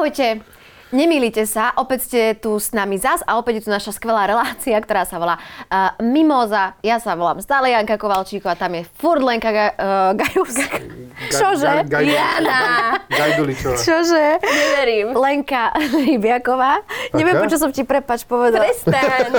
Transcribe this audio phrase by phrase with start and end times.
[0.00, 0.40] Ahojte.
[0.90, 4.74] Nemýlite sa, opäť ste tu s nami zas a opäť je tu naša skvelá relácia,
[4.74, 5.38] ktorá sa volá
[5.70, 6.74] uh, Mimoza.
[6.82, 10.82] Ja sa volám stále Janka Kovalčíko a tam je furt Lenka Ga- uh, Gajovská.
[11.38, 11.86] Čože?
[11.86, 12.58] Gaj- gaj- Jana.
[13.06, 13.78] Gajduličová.
[13.78, 14.26] Čože?
[14.42, 15.06] Neverím.
[15.14, 15.70] Lenka
[16.10, 16.82] Rybiaková.
[17.14, 18.66] Neviem, prečo som ti prepač povedala.
[18.66, 19.30] Prestaň.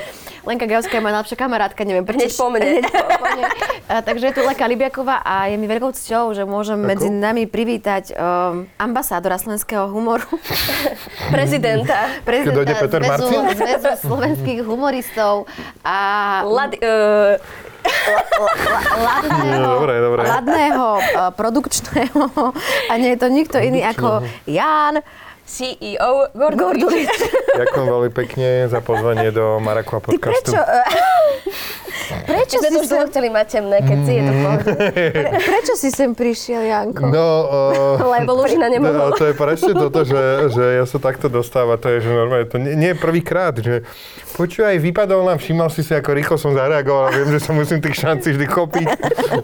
[0.48, 2.22] Lenka Gajovská je moja najlepšia kamarátka, neviem prečo.
[2.22, 2.68] Hneď po mne.
[2.80, 3.44] Hneď po mne.
[3.90, 6.86] A, takže je tu Lenka Libiaková a je mi veľkou cťou, že môžem Ako?
[6.86, 10.24] medzi nami privítať um, ambasádora slovenského humoru.
[11.34, 11.98] Prezidenta.
[12.24, 13.40] prezidenta dojde Peter Zväzu, Marcin?
[13.56, 15.46] Zväzu slovenských humoristov
[15.84, 15.98] a
[16.44, 17.36] Lad, uh,
[19.00, 20.20] ladného, dobre, dobre.
[20.28, 22.22] ladného uh, produkčného
[22.88, 25.00] a nie je to nikto iný ako Jan
[25.50, 27.10] CEO Gordulič.
[27.10, 27.10] Gordulič.
[27.58, 30.54] Ďakujem veľmi pekne za pozvanie do Marakua Ty podcastu.
[30.54, 30.86] prečo, uh,
[32.26, 34.54] prečo, si už sem, chceli mať temné, keď si je to pre,
[35.50, 37.04] prečo si sem prišiel, Janko?
[37.08, 37.28] No,
[37.98, 39.14] uh, Lebo Lužina no, nemohol.
[39.14, 42.58] to je presne toto, že, že ja sa takto dostáva, to je, že normálne, to
[42.58, 43.86] nie, nie je prvýkrát, že
[44.34, 47.96] počúvaj, vypadol nám, všímal si si, ako rýchlo som zareagoval, viem, že sa musím tých
[47.98, 48.86] šancí vždy kopiť.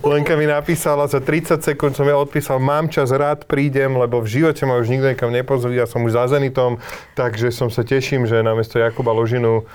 [0.02, 4.28] Lenka mi napísala, za 30 sekúnd som ja odpísal, mám čas, rád prídem, lebo v
[4.40, 6.80] živote ma už nikto nikam nepozvú, ja som už za Zenitom,
[7.14, 9.66] takže som sa teším, že namiesto Jakuba Ložinu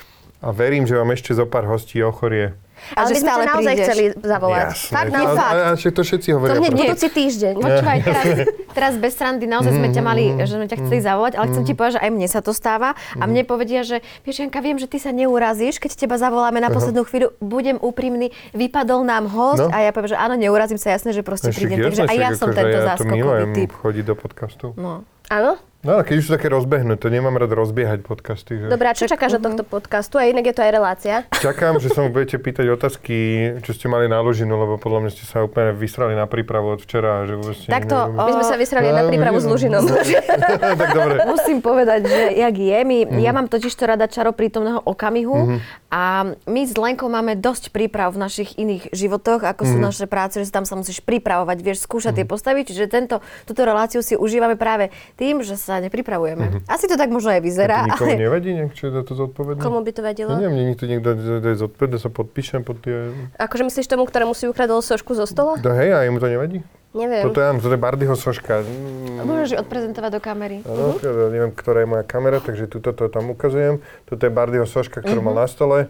[0.41, 2.57] a verím, že vám ešte zo pár hostí ochorie.
[2.91, 3.85] Ale že my sme ťa naozaj prídeš.
[3.85, 4.63] chceli zavolať.
[4.65, 4.89] Jasné.
[4.89, 5.45] Fakt, A- naozaj.
[5.45, 6.53] A, a, však to všetci To hovoria.
[6.55, 6.81] hneď proste.
[6.81, 7.53] budúci týždeň.
[7.55, 8.25] Počúvaj, teraz,
[8.77, 11.73] teraz bez srandy, naozaj sme ťa mali, že sme ťa chceli zavolať, ale chcem ti
[11.73, 14.87] povedať, že aj mne sa to stáva a mne povedia, že vieš, Janka, viem, že
[14.87, 19.69] ty sa neurazíš, keď teba zavoláme na poslednú chvíľu, budem úprimný, vypadol nám host No.
[19.69, 21.85] a ja poviem, že áno, neurazím sa, jasné, že proste Však prídem.
[21.85, 23.69] Takže aj ja som akože tento ja to záskokový typ.
[23.71, 24.65] chodiť do podcastu.
[24.73, 25.05] No.
[25.27, 25.61] Áno?
[25.81, 28.53] No ale keď už sú také rozbehnuté, nemám rád rozbiehať podcasty.
[28.55, 28.69] Že...
[28.69, 30.15] Dobre, a čo čakáš od tohto podcastu?
[30.15, 31.15] A inak je to aj relácia.
[31.33, 33.17] Čakám, že sa mu budete pýtať otázky,
[33.59, 36.79] čo ste mali na ložinu, lebo podľa mňa ste sa úplne vysrali na prípravu od
[36.79, 37.25] včera.
[37.25, 39.53] Že Takto, neviem- My sme sa vysrali na No, prípravu s vidím.
[39.73, 39.83] Lužinom.
[40.77, 41.15] tak dobre.
[41.25, 42.77] Musím povedať, že jak je.
[42.83, 43.17] My, Mhm.
[43.19, 45.57] Ja mám totiž to rada čaro prítomného okamihu
[45.89, 46.01] a
[46.45, 49.71] my s Lenkou máme dosť príprav v našich iných životoch, ako Mhm.
[49.71, 53.61] sú naše práce, že tam sa musíš pripravovať, vieš, skúšať tie postavy, čiže tento, túto
[53.61, 56.65] reláciu si užívame práve tým, že sa nepripravujeme.
[56.67, 57.45] Asi to tak možno aj Mhm.
[57.45, 59.61] A vyzerá, to nikomu ale nevadí, nejak, čo je za to zodpovedné?
[59.61, 60.31] Komu by to Ja vadilo?
[60.35, 63.13] neviem, tu niekto, že je zodpovedný, sa podpíšem pod tie...
[63.37, 65.55] Akože myslíš tomu, ktorému si ukradol sošku zo stola?
[65.61, 66.59] Da, hej, a jemu to nevadí?
[66.91, 67.23] Neviem.
[67.23, 68.67] Toto je, toto je Bardyho soška.
[68.67, 70.59] Mm, môžeš odprezentovať do kamery.
[70.67, 73.79] Áno, uh neviem, ktorá je moja kamera, takže túto to tam ukazujem.
[74.11, 75.87] Toto je Bardyho soška, ktorú mal na stole.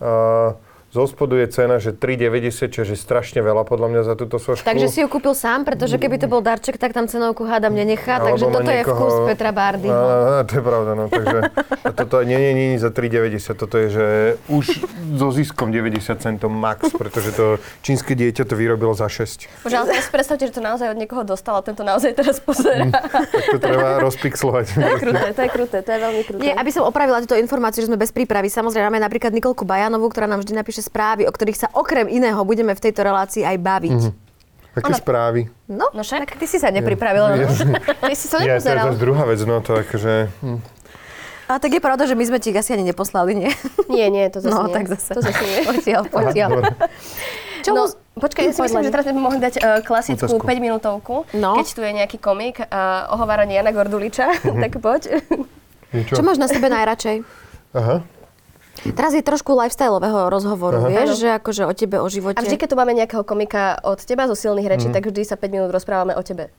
[0.00, 0.56] A
[0.88, 4.64] zo spodu je cena, že 3,90, čo je strašne veľa podľa mňa za túto sošku.
[4.64, 8.20] Takže si ju kúpil sám, pretože keby to bol darček, tak tam cenovku hádam nenechá,
[8.20, 9.94] Alebo takže toto je vkus Petra Bardyho.
[9.94, 11.38] Á, á, to je pravda, no, takže
[11.84, 14.06] a toto nie, nie, nie, za 3,90, toto je, že
[14.50, 14.64] už
[15.16, 19.64] so ziskom 90 centov max, pretože to čínske dieťa to vyrobilo za 6.
[19.64, 22.40] Bože, ale teraz si predstavte, že to naozaj od niekoho dostal a tento naozaj teraz
[22.42, 22.88] pozera.
[22.92, 24.66] Tak to treba rozpixlovať.
[24.74, 26.42] To je kruté, to je kruté, to je veľmi kruté.
[26.42, 28.48] Nie, aby som opravila túto informáciu, že sme bez prípravy.
[28.48, 32.38] Samozrejme, máme napríklad Nikolku Bajanovú, ktorá nám vždy napíše správy, o ktorých sa okrem iného
[32.40, 34.00] budeme v tejto relácii aj baviť.
[34.74, 35.40] Aké správy?
[35.66, 36.22] No, No však.
[36.24, 37.34] tak ty si sa nepripravila.
[37.34, 37.50] No.
[38.00, 40.30] Ty si to Ja, to je druhá vec, no to akože...
[40.38, 40.58] hm.
[41.48, 43.50] A tak je pravda, že my sme ti ich asi ani neposlali, nie?
[43.88, 44.74] Nie, nie, to zase No, nie.
[44.74, 45.10] tak zase.
[45.10, 45.64] To zase nie.
[45.72, 46.50] Potiaľ, potiaľ.
[47.58, 47.82] Čo no,
[48.14, 50.46] počkaj, ja si myslím, že teraz by sme mohli dať uh, klasickú Otázku.
[50.46, 51.56] 5 minútovku, No.
[51.56, 52.68] keď tu je nejaký komik, uh,
[53.10, 55.24] ohováranie Jana Gorduliča, tak poď.
[55.90, 56.14] Niečo?
[56.14, 57.24] Čo máš na sebe najradšej?
[57.72, 58.04] Aha.
[58.94, 60.88] Teraz je trošku lifestyleového rozhovoru, Aha.
[60.88, 62.38] vieš, že akože o tebe, o živote.
[62.38, 65.34] A vždy, keď tu máme nejakého komika od teba zo silných rečí, tak vždy sa
[65.34, 66.50] 5 minút rozprávame o tebe.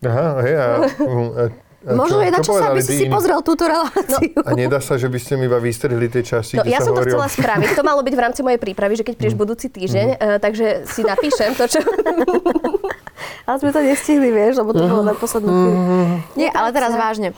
[0.00, 1.42] Aha, hej, a, a,
[1.80, 3.12] a Možno je na čo sa, aby povedali si iní?
[3.12, 4.36] pozrel túto reláciu.
[4.44, 7.00] A nedá sa, že by ste mi iba vystrihli tie časti, No ja som to
[7.00, 7.72] o- chcela spraviť.
[7.72, 11.00] To malo byť v rámci mojej prípravy, že keď prídeš budúci týždeň, uh, takže si
[11.00, 11.80] napíšem to, čo...
[13.48, 15.80] Ale sme to nestihli, vieš, lebo to bolo na poslednú chvíľu.
[16.38, 17.36] Nie, ale teraz vážne.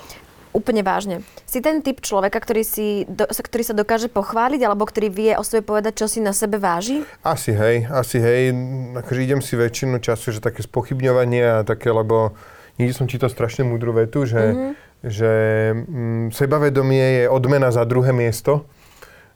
[0.53, 1.17] Úplne vážne.
[1.49, 5.41] Si ten typ človeka, ktorý, si, do, ktorý sa dokáže pochváliť, alebo ktorý vie o
[5.41, 7.09] sebe povedať, čo si na sebe váži?
[7.21, 8.53] Asi hej, asi hej.
[8.95, 12.37] Akože idem si väčšinu času, že také spochybňovanie a také, lebo
[12.77, 14.53] niekde som čítal strašne múdru vetu, že, Mhm.
[14.53, 14.73] mm-hmm.
[15.03, 15.33] že
[15.75, 18.69] mm, sebavedomie je odmena za druhé miesto.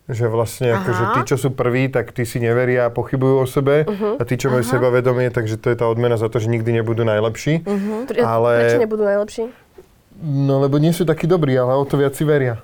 [0.06, 0.78] Že vlastne Aha.
[0.78, 3.82] akože tí, čo sú prví, tak tí si neveria a pochybujú o sebe.
[3.82, 4.20] Mhm.
[4.20, 7.02] A tí, čo majú sebavedomie, takže to je tá odmena za to, že nikdy nebudú
[7.02, 7.66] najlepší.
[7.66, 8.14] Mhm.
[8.22, 9.50] Ale- Prečo nebudú najlepší?
[10.22, 12.60] No lebo nie sú takí dobrí, ale o to viac si veria.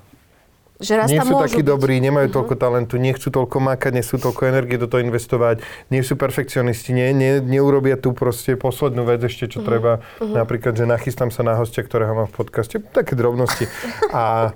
[0.82, 1.70] Že raz nie sú takí byť.
[1.70, 5.62] dobrí, nemajú toľko talentu, nechcú toľko mákať, nechcú toľko energie do toho investovať,
[5.94, 10.02] nie sú perfekcionisti, nie, nie, neurobia tú proste poslednú vec ešte, čo treba.
[10.18, 12.82] Napríklad, že nachystám sa na hostia, ktorého mám v podcaste.
[12.82, 13.70] Také drobnosti.
[14.10, 14.50] A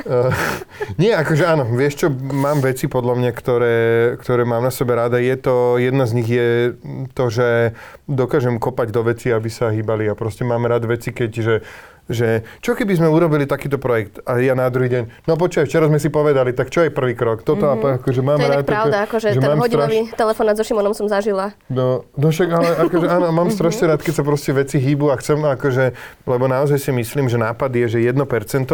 [0.00, 0.32] Uh,
[1.02, 3.78] nie, akože áno, vieš čo, mám veci podľa mňa, ktoré,
[4.16, 5.20] ktoré mám na sebe ráda.
[5.20, 6.72] Je to, jedna z nich je
[7.12, 7.76] to, že
[8.08, 11.54] dokážem kopať do veci, aby sa hýbali a proste mám rád veci, keď, že
[12.10, 15.86] že čo keby sme urobili takýto projekt a ja na druhý deň, no počkaj, včera
[15.86, 17.46] sme si povedali, tak čo je prvý krok?
[17.46, 17.86] Toto mm-hmm.
[17.86, 20.54] a akože To máme je rád pravda, také, akože že ten mám hodinový straš- telefonát
[20.58, 21.54] so Šimonom som zažila.
[21.70, 25.16] No, no však, ale akože áno, mám strašne rád, keď sa proste veci hýbu a
[25.22, 25.94] chcem akože,
[26.26, 28.18] lebo naozaj si myslím, že nápad je, že 1%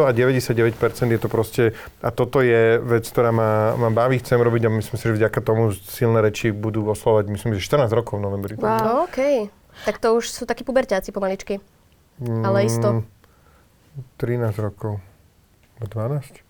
[0.00, 1.64] a 99% je to proste,
[2.00, 5.38] a toto je vec, ktorá ma, ma baví, chcem robiť a myslím si, že vďaka
[5.44, 8.54] tomu silné reči budú oslovať, myslím, že 14 rokov v novembri.
[8.56, 9.04] Wow.
[9.04, 9.52] OK.
[9.84, 11.60] Tak to už sú takí puberťáci pomaličky.
[12.16, 13.04] Ale isto.
[14.18, 15.00] 13 rokov.
[15.76, 16.42] Alebo 12?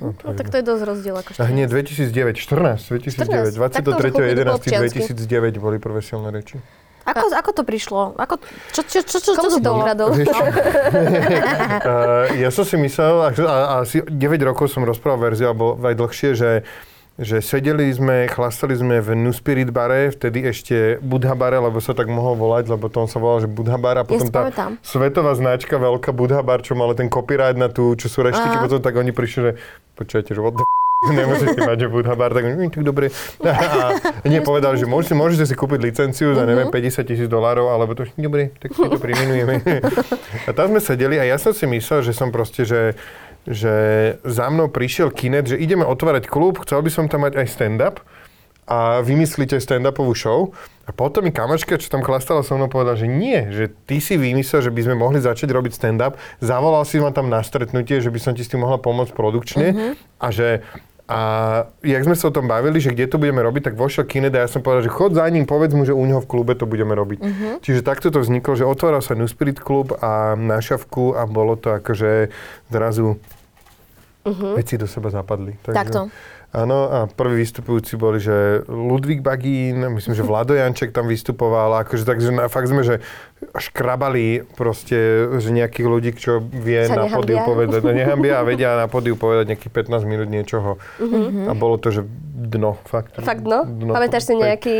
[0.00, 1.14] No, No tak to je dosť rozdiel.
[1.20, 3.72] Ako A hneď 2009, 14, 2009, 14.
[3.72, 4.80] Tak to už ako keby bol 23.
[4.80, 5.12] 11.
[5.12, 6.56] 2009 boli prvé silné reči.
[7.04, 8.16] Ako, ako to prišlo?
[8.16, 8.40] Ako,
[8.72, 10.16] čo, čo, čo, čo, Komu čo si to ukradol?
[10.16, 10.24] Uh,
[12.42, 14.16] ja som si myslel, a, a asi 9
[14.48, 16.64] rokov som rozprával verziu, alebo aj dlhšie, že
[17.16, 21.90] že sedeli sme, chlastali sme v New Spirit bare, vtedy ešte Budha bare, lebo sa
[21.90, 24.74] tak mohol volať, lebo tom sa volal, že Budha bar a potom si tá pamätám.
[24.80, 28.80] svetová značka veľká Budha bar, čo mala ten copyright na tú, čo sú reštiky, potom
[28.80, 29.52] tak oni prišli, že
[29.94, 30.72] počujete, že what the f-
[31.14, 33.12] nemôžete mať, že Budha bar, tak, "Hm, tak dobre.
[33.44, 37.92] A nie, povedali, že môžete, môžete si kúpiť licenciu za, neviem, 50 tisíc dolárov, alebo
[37.92, 39.60] to, dobre, tak si to primenujeme.
[40.42, 42.96] a tam sme sedeli a ja som si myslel, že som proste, že
[43.44, 43.74] že
[44.24, 48.00] za mnou prišiel kinet, že ideme otvárať klub, chcel by som tam mať aj stand-up
[48.64, 50.56] a vymyslíte stand-upovú show.
[50.88, 54.16] A potom mi kamačka, čo tam chlastala so mnou, povedala, že nie, že ty si
[54.16, 56.16] vymyslel, že by sme mohli začať robiť stand-up.
[56.40, 59.66] Zavolal si ma tam na stretnutie, že by som ti s tým mohla pomôcť produkčne
[59.72, 59.88] Mhm.
[60.20, 60.64] a že
[61.04, 61.20] a
[61.84, 64.44] jak sme sa o tom bavili, že kde to budeme robiť, tak vošiel Kinet a
[64.44, 66.64] ja som povedal, že chod za ním, povedz mu, že u neho v klube to
[66.64, 67.20] budeme robiť.
[67.20, 67.48] Mhm.
[67.60, 71.60] Čiže takto to vzniklo, že otváral sa New Spirit klub a na šavku a bolo
[71.60, 72.32] to akože
[72.72, 73.20] zrazu
[74.56, 75.60] veci do seba zapadli.
[75.60, 76.00] Takže- Takto.
[76.54, 82.06] Áno, a prví vystupujúci boli, že Ludvík Bagín, myslím, že Vlado Janček tam vystupoval, akože
[82.06, 83.02] takže na, fakt sme, že
[83.52, 84.96] škrabali proste,
[85.34, 87.42] že nejakých ľudí, čo vie Sa na nehambia.
[87.42, 90.78] povedať, no nehambia a vedia na pódiu povedať nejakých 15 minút niečoho.
[91.44, 92.02] A bolo to, že
[92.34, 93.16] dno, fakt.
[93.16, 93.64] Fakt no?
[93.64, 94.78] Pamätáš si nejaký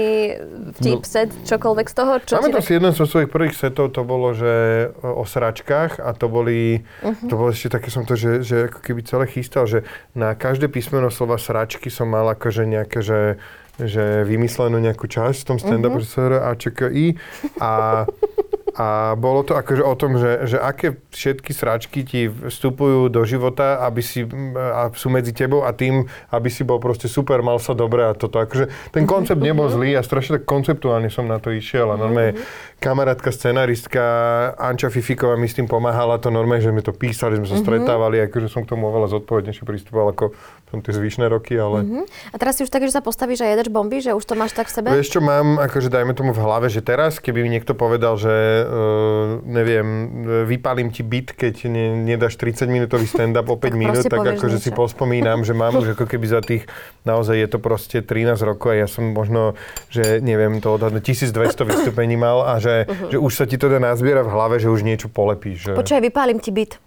[0.75, 1.07] vtip, No.
[1.07, 2.13] set, čokoľvek z toho?
[2.19, 2.61] Čo tak...
[2.61, 4.53] si jeden zo svojich prvých setov, to bolo, že
[5.01, 7.27] o sračkách a to boli, Mhm.
[7.27, 9.83] to bolo ešte také som to, že, že ako keby celé chystal, že
[10.13, 13.21] na každé písmeno slova sračky som mal akože nejaké, že
[13.75, 16.03] že vymyslenú nejakú časť v tom stand-upu, Mhm.
[16.05, 17.07] že SR a ČKI
[17.59, 17.71] a
[18.75, 23.79] a bolo to akože o tom, že, že aké všetky sračky ti vstupujú do života,
[23.87, 27.79] aby si, a sú medzi tebou a tým, aby si bol proste super, mal sa
[27.79, 28.43] dobre a toto.
[28.43, 32.35] Akože ten koncept nebol zlý a strašne tak konceptuálne som na to išiel a normálne
[32.85, 34.05] kamarátka, scenaristka
[34.61, 38.21] Anča Fifiková mi s tým pomáhala, to normálne, že sme to písali, sme sa stretávali,
[38.29, 40.37] akože som k tomu oveľa zodpovednejšie pristupoval ako
[40.75, 41.87] som tie zvyšné roky, ale...
[42.35, 44.59] A teraz si už tak, že sa postavíš a jedeš bomby, že už to máš
[44.59, 44.91] tak v sebe?
[44.91, 48.35] Vieš čo, mám, akože dajme tomu v hlave, že teraz, keby mi niekto povedal, že
[48.35, 49.87] uh, neviem,
[50.51, 54.59] vypálim ti byt, keď ne, nedáš 30 minútový stand-up o 5 Tak minút, tak akože
[54.59, 56.67] si pospomínam, že mám už ako keby za tých,
[57.07, 59.55] naozaj je to proste 13 rokov a ja som možno,
[59.95, 62.74] že neviem, to odhadnú 1200 vystúpení mal a že,
[63.13, 65.71] že už sa ti to dá nazbiera v hlave, že už niečo polepíš.
[65.71, 65.73] Že...
[65.79, 66.81] Počkaj, vypálim ti byt.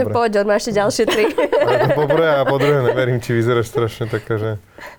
[0.00, 0.14] Dobre.
[0.16, 1.24] poď, on má ešte ďalšie tri.
[1.36, 4.50] Ale to po prvé a po druhé neverím, či vyzeráš strašne taká, že...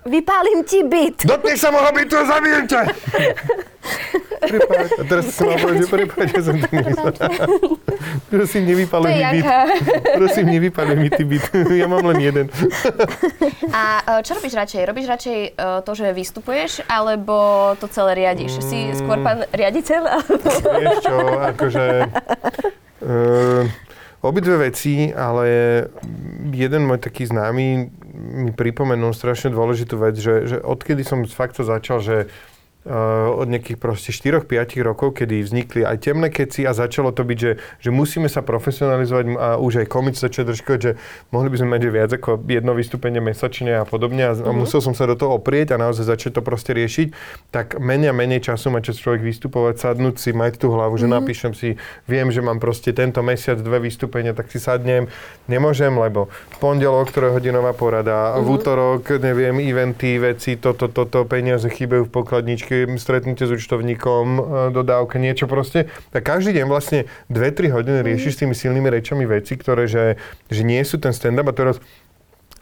[0.05, 1.25] Vypálim ti byt.
[1.25, 2.81] Dotkni sa mohol byť tu a zabijem ťa!
[4.43, 7.23] A teraz si mal povedať, že prepáč, ja som to.
[8.27, 9.45] Prosím, je mi byt.
[10.19, 11.45] Prosím, nevypaluj mi ty byt.
[11.71, 12.45] Ja mám len jeden.
[13.71, 13.83] A
[14.19, 14.81] e, čo robíš radšej?
[14.83, 15.49] Robíš radšej e,
[15.83, 18.59] to, že vystupuješ, alebo to celé riadiš?
[18.63, 20.01] Si skôr pán riaditeľ?
[20.07, 21.15] alebo- Vieš čo,
[21.55, 21.83] akože...
[23.03, 23.67] Uh,
[24.23, 25.45] obidve veci, ale
[26.55, 31.67] jeden môj taký známy mi pripomenul strašne dôležitú vec, že, že odkedy som fakt to
[31.67, 32.31] začal, že
[32.83, 37.51] od nejakých proste 4-5 rokov, kedy vznikli aj temné keci a začalo to byť, že,
[37.79, 40.91] že musíme sa profesionalizovať a už aj komič začať držkovať, že
[41.31, 44.91] mohli by sme mať viac ako jedno vystúpenie mesačne a podobne a, a musel som
[44.91, 47.07] sa do toho oprieť a naozaj začať to proste riešiť,
[47.55, 51.07] tak menej a menej času má čas človek vystupovať, sadnúť si, mať tú hlavu, že
[51.07, 55.07] napíšem si, viem, že mám proste tento mesiac dve vystúpenia, tak si sadnem,
[55.47, 56.27] nemôžem, lebo
[56.59, 63.45] pondelok trojhodinová porada, v útorok, neviem, eventy, veci, toto, toto, peniaze chýbajú v pokladničke, stretnutie
[63.47, 64.41] s účtovníkom, e,
[64.73, 65.91] dodávka, niečo proste.
[66.11, 66.99] Tak každý deň vlastne
[67.29, 71.49] 2-3 hodiny riešiš s tými silnými rečami veci, ktoré, že, že nie sú ten stand-up
[71.49, 71.77] a teraz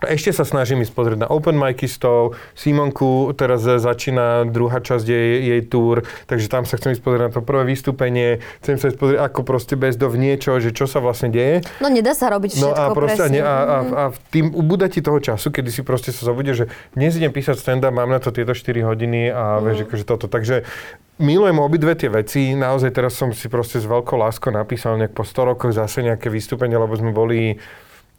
[0.04, 1.58] ešte sa snažím ísť pozrieť na open
[1.98, 2.34] tou.
[2.54, 7.32] Simonku teraz začína druhá časť jej, jej túr, takže tam sa chcem ísť pozrieť na
[7.32, 8.30] to prvé vystúpenie.
[8.60, 11.62] Chcem sa ísť pozrieť, ako proste bez dov niečo, že čo sa vlastne deje.
[11.78, 13.34] No nedá sa robiť No všetko a proste presne.
[13.34, 16.54] ne, a, a, a v tým ubúda ti toho času, kedy si proste sa zobude,
[16.54, 19.64] že dnes idem písať stand-up, mám na to tieto 4 hodiny a Mhm.
[19.64, 20.26] vieš, akože toto.
[20.26, 20.64] Takže
[21.18, 22.52] milujem obidve tie veci.
[22.52, 26.28] Naozaj teraz som si proste s veľkou láskou napísal nejak po 100 rokoch zase nejaké
[26.28, 27.60] vystúpenie, lebo sme boli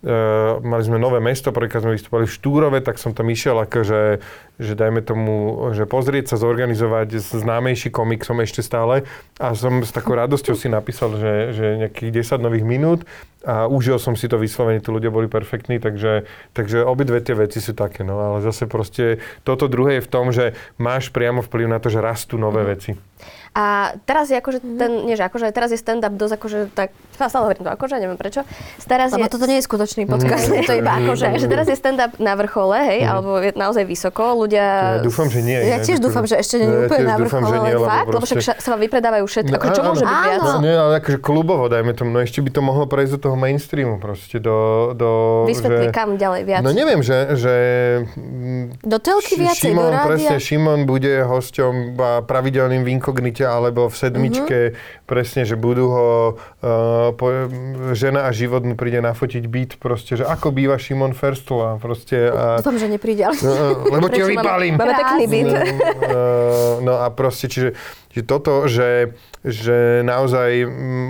[0.03, 4.19] Uh, mali sme nové mesto, prvýkrát sme vystupovali v Štúrove, tak som tam išiel akože,
[4.59, 9.07] že dajme tomu, že pozrieť sa, zorganizovať známejší komik som ešte stále.
[9.39, 13.01] A som s takou radosťou si napísal, že, že nejakých 10 nových minút
[13.47, 17.59] a užil som si to vyslovene, tí ľudia boli perfektní, takže, takže obidve tie veci
[17.59, 18.19] sú také, no.
[18.19, 22.03] Ale zase proste toto druhé je v tom, že máš priamo vplyv na to, že
[22.03, 22.95] rastú nové veci.
[23.53, 23.65] A
[24.01, 27.63] teraz je akože ten, nie že akože, teraz je stand-up dosť akože tak, stále hovorím
[27.63, 28.49] to akože, neviem prečo.
[28.83, 30.57] Teraz Lebo je, toto nie je skutočný podcast, Mm.
[30.57, 31.27] je to iba akože.
[31.35, 34.33] že teraz je stand-up na vrchole, hej, alebo je naozaj vysoko.
[34.39, 34.97] Ľudia...
[34.97, 35.53] Ja dúfam, že nie.
[35.55, 38.09] Ja tiež akože- dúfam, že ešte nie je úplne na vrchole, lebo Fakt?
[38.09, 39.53] Lebo však sa vám vypredávajú všetko.
[39.53, 40.41] No, Ako, čo môže byť viac?
[40.41, 40.59] Áno.
[40.59, 43.99] Nie, ale akože klubovo, dajme tomu, no ešte by to mohlo prejsť do toho mainstreamu
[43.99, 44.57] proste, do...
[44.93, 45.09] do
[45.45, 46.63] Vysvetli že, kam ďalej viac.
[46.63, 47.55] No neviem, že, že
[48.09, 50.09] mm, Do telky viacej, do rádia.
[50.09, 55.05] presne, Šimon bude hosťom a pravidelným v inkognite alebo v sedmičke, Mhm.
[55.05, 57.27] presne, že budú ho, uh, po,
[57.93, 62.33] žena a život mu príde nafotiť byt, proste, že ako býva Šimon Ferstl a proste...
[62.33, 63.37] A, Dúfam, že nepríde, ale...
[63.37, 64.33] no, uh, lebo ho Prečo?
[64.33, 64.73] vypálim.
[64.75, 65.49] Máme pekný byt.
[65.53, 67.75] Uh, no a proste, čiže,
[68.13, 70.69] čiže toto, že, že naozaj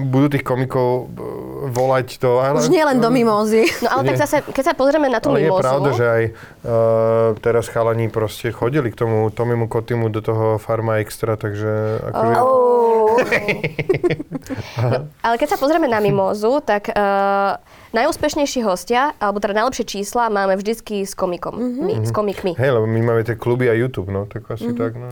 [0.09, 2.39] budú tých komikov uh, volať to...
[2.39, 3.67] Ale, Už nie len do mimózy.
[3.83, 4.23] No ale tak Nie.
[4.23, 8.07] zase, keď sa pozrieme na tú ale je mimozu, pravda, že aj uh, teraz chalani
[8.07, 12.35] proste chodili k tomu Tomimu Kotimu do toho Farma Extra, takže akože...
[13.13, 13.19] Oh.
[15.21, 17.61] ale keď sa pozrieme na mimózu, tak uh,
[17.93, 21.55] najúspešnejší hostia, alebo teda najlepšie čísla máme vždycky s komikom.
[21.55, 21.83] Mhm.
[21.85, 22.53] My, s komikmi.
[22.57, 25.09] Hej, lebo my máme tie kluby a YouTube, no, tak asi tak, no.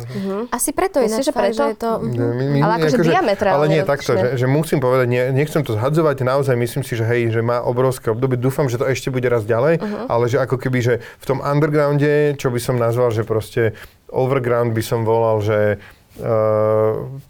[0.49, 1.60] Asi preto ináč že preto?
[1.60, 1.90] že je to...
[2.00, 2.16] mhm.
[2.16, 5.60] Ne, my, my, Ale akože diametrálne Ale nie takto, že, že musím povedať, nie, nechcem
[5.62, 9.08] to zhadzovať, naozaj myslím si, že hej, že má obrovské obdobie, dúfam, že to ešte
[9.08, 9.99] bude raz ďalej, Mhm.
[10.08, 13.76] ale že ako keby, že v tom undergrounde, čo by som nazval, že proste
[14.08, 15.78] overground by som volal, že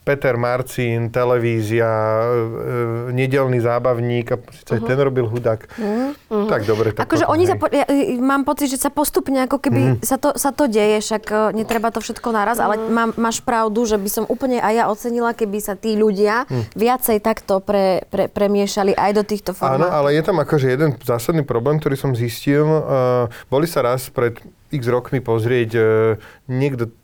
[0.05, 5.61] Peter Marcin, televízia, uh, nedelný zábavník, a síce aj ten robil hudák.
[6.31, 7.51] Tak dobre, tak Akože oni hej.
[7.51, 7.87] sa, po, ja,
[8.23, 11.91] mám pocit, že sa postupne ako keby sa, to, sa to deje, však e, netreba
[11.91, 15.59] to všetko naraz, ale mám, máš pravdu, že by som úplne aj ja ocenila, keby
[15.59, 16.47] sa tí ľudia
[16.79, 19.91] viacej takto pre, pre, premiešali aj do týchto Áno, formátov.
[19.91, 22.67] ale je tam akože jeden zásadný problém, ktorý som zistil.
[22.67, 24.39] Uh, boli sa raz pred
[24.71, 25.83] x rokmi pozrieť, uh,
[26.47, 26.95] niekto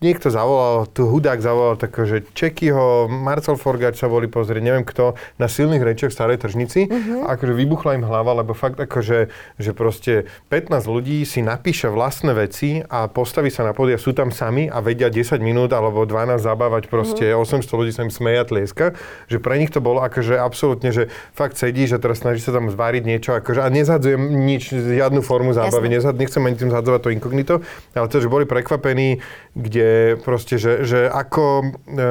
[0.00, 5.12] niekto zavolal, tu hudák zavolal tako, že Čekyho, Marcel Forgač sa boli pozrieť, neviem kto,
[5.36, 6.88] na silných rečiach v starej tržnici.
[6.88, 7.28] Mhm.
[7.28, 12.32] A akože vybuchla im hlava, lebo fakt akože, že proste 15 ľudí si napíše vlastné
[12.32, 16.40] veci a postaví sa na pódia, sú tam sami a vedia 10 minút alebo 12
[16.40, 17.36] zabávať proste, Mhm.
[17.36, 18.96] 800 ľudí sa im smeja tlieska,
[19.28, 22.72] že pre nich to bolo akože absolútne, že fakt sedí, že teraz snaží sa tam
[22.72, 24.16] zváriť niečo akože, a nezadzujem
[24.48, 25.96] nič, žiadnu formu zábavy, Jasné.
[26.00, 27.54] nezad, nechcem ani tým zadzovať to inkognito,
[27.92, 29.20] ale to, že boli prekvapení,
[29.52, 29.89] kde
[30.24, 32.06] proste, že, že ako, e,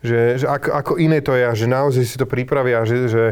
[0.00, 3.24] že, že ako, ako iné to je a že naozaj si to pripravia, že, že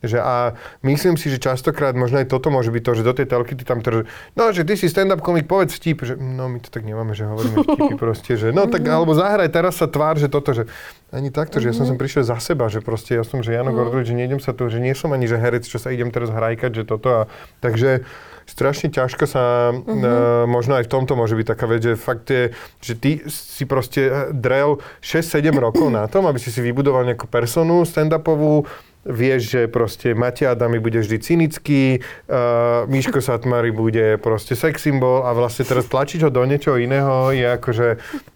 [0.00, 3.26] že a myslím si, že častokrát možno aj toto môže byť to, že do tej
[3.28, 6.58] telky ty tam že no, že ty si stand-up komik, povedz vtip, že no my
[6.64, 10.16] to tak nemáme, že hovoríme vtipy proste, že no tak alebo zahraj teraz sa tvár,
[10.16, 10.64] že toto, že
[11.12, 13.76] ani takto, že ja som sem prišiel za seba, že proste ja som, že Jano
[13.76, 16.32] Gordulič, že nejdem sa tu, že nie som ani že herec, čo sa idem teraz
[16.32, 17.22] hrajkať, že toto a
[17.60, 18.08] takže
[18.50, 19.86] strašne ťažko sa, uh-huh.
[19.86, 22.50] uh, možno aj v tomto môže byť taká vec, že fakt je,
[22.82, 27.30] že ty si proste eh, drel 6-7 rokov na tom, aby si si vybudoval nejakú
[27.30, 28.66] personu stand-upovú,
[29.06, 35.24] vieš, že proste Matia Adami bude vždy cynický, uh, Miško Satmari bude proste sex symbol
[35.24, 37.88] a vlastne teraz tlačiť ho do niečoho iného je akože,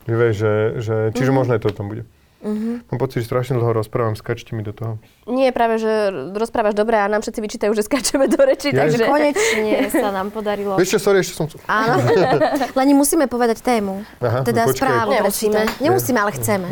[0.09, 1.37] že vieš, že, že čiže Mhm.
[1.37, 2.09] možno to tam bude.
[2.45, 5.01] Mám pocit, že strašne dlho rozprávam, skačte mi do toho.
[5.25, 9.09] Nie, práve, že rozprávaš dobre a nám všetci vyčítajú, že skáčeme do reči, Ja- takže...
[9.09, 10.77] Konečne sa nám podarilo.
[10.77, 11.49] Vieš čo, sorry, ešte som...
[11.65, 12.05] Áno.
[12.79, 14.05] Len musíme povedať tému.
[14.21, 15.17] Aha, teda no správu.
[15.17, 15.61] Nemusíme.
[15.81, 16.67] Nemusíme, ale chceme.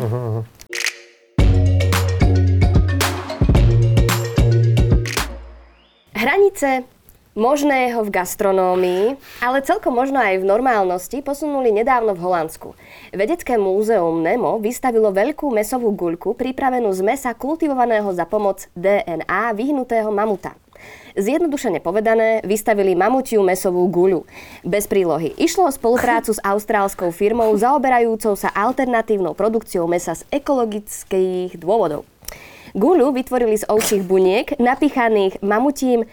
[6.13, 6.83] Hranice
[7.33, 12.77] možného v gastronómii, ale celkom možno aj v normálnosti posunuli nedávno v Holandsku.
[13.09, 20.09] Vedecké múzeum Nemo vystavilo veľkú mesovú guľku pripravenú z mesa kultivovaného za pomoc DNA vyhnutého
[20.13, 20.53] mamuta.
[21.13, 24.25] Zjednodušene povedané, vystavili mamutiu mesovú guľu.
[24.65, 25.37] Bez prílohy.
[25.37, 32.09] Išlo o spoluprácu s austrálskou firmou zaoberajúcou sa alternatívnou produkciou mesa z ekologických dôvodov.
[32.73, 36.09] Guľu vytvorili z ovčích buniek, napichaných mamutím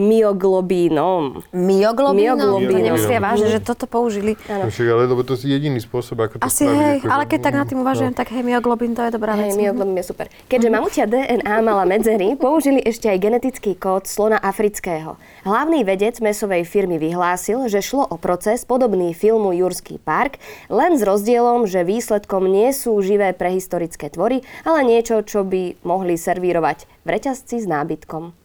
[0.00, 1.44] myoglobínom.
[1.52, 2.36] Myoglobínom?
[2.36, 2.86] To Myoglobínom.
[2.88, 4.34] nemyslia vážne, že toto použili.
[4.40, 6.80] Však, ale lebo to je jediný spôsob, ako to Asi spraviť.
[6.80, 9.52] hej, akože- ale keď tak nad tým uvažujem, tak hej, myoglobín to je dobrá Hej,
[9.52, 9.60] vec.
[9.60, 10.26] myoglobín je super.
[10.48, 15.20] Keďže mamutia DNA mala medzery, použili ešte aj genetický kód slona afrického.
[15.44, 21.02] Hlavný vedec mesovej firmy vyhlásil, že šlo o proces podobný filmu Jurský park, len s
[21.02, 27.08] rozdielom, že výsledkom nie sú živé prehistorické tvory, ale niečo, čo by mohli servírovať v
[27.10, 28.39] reťazci s nábytkom.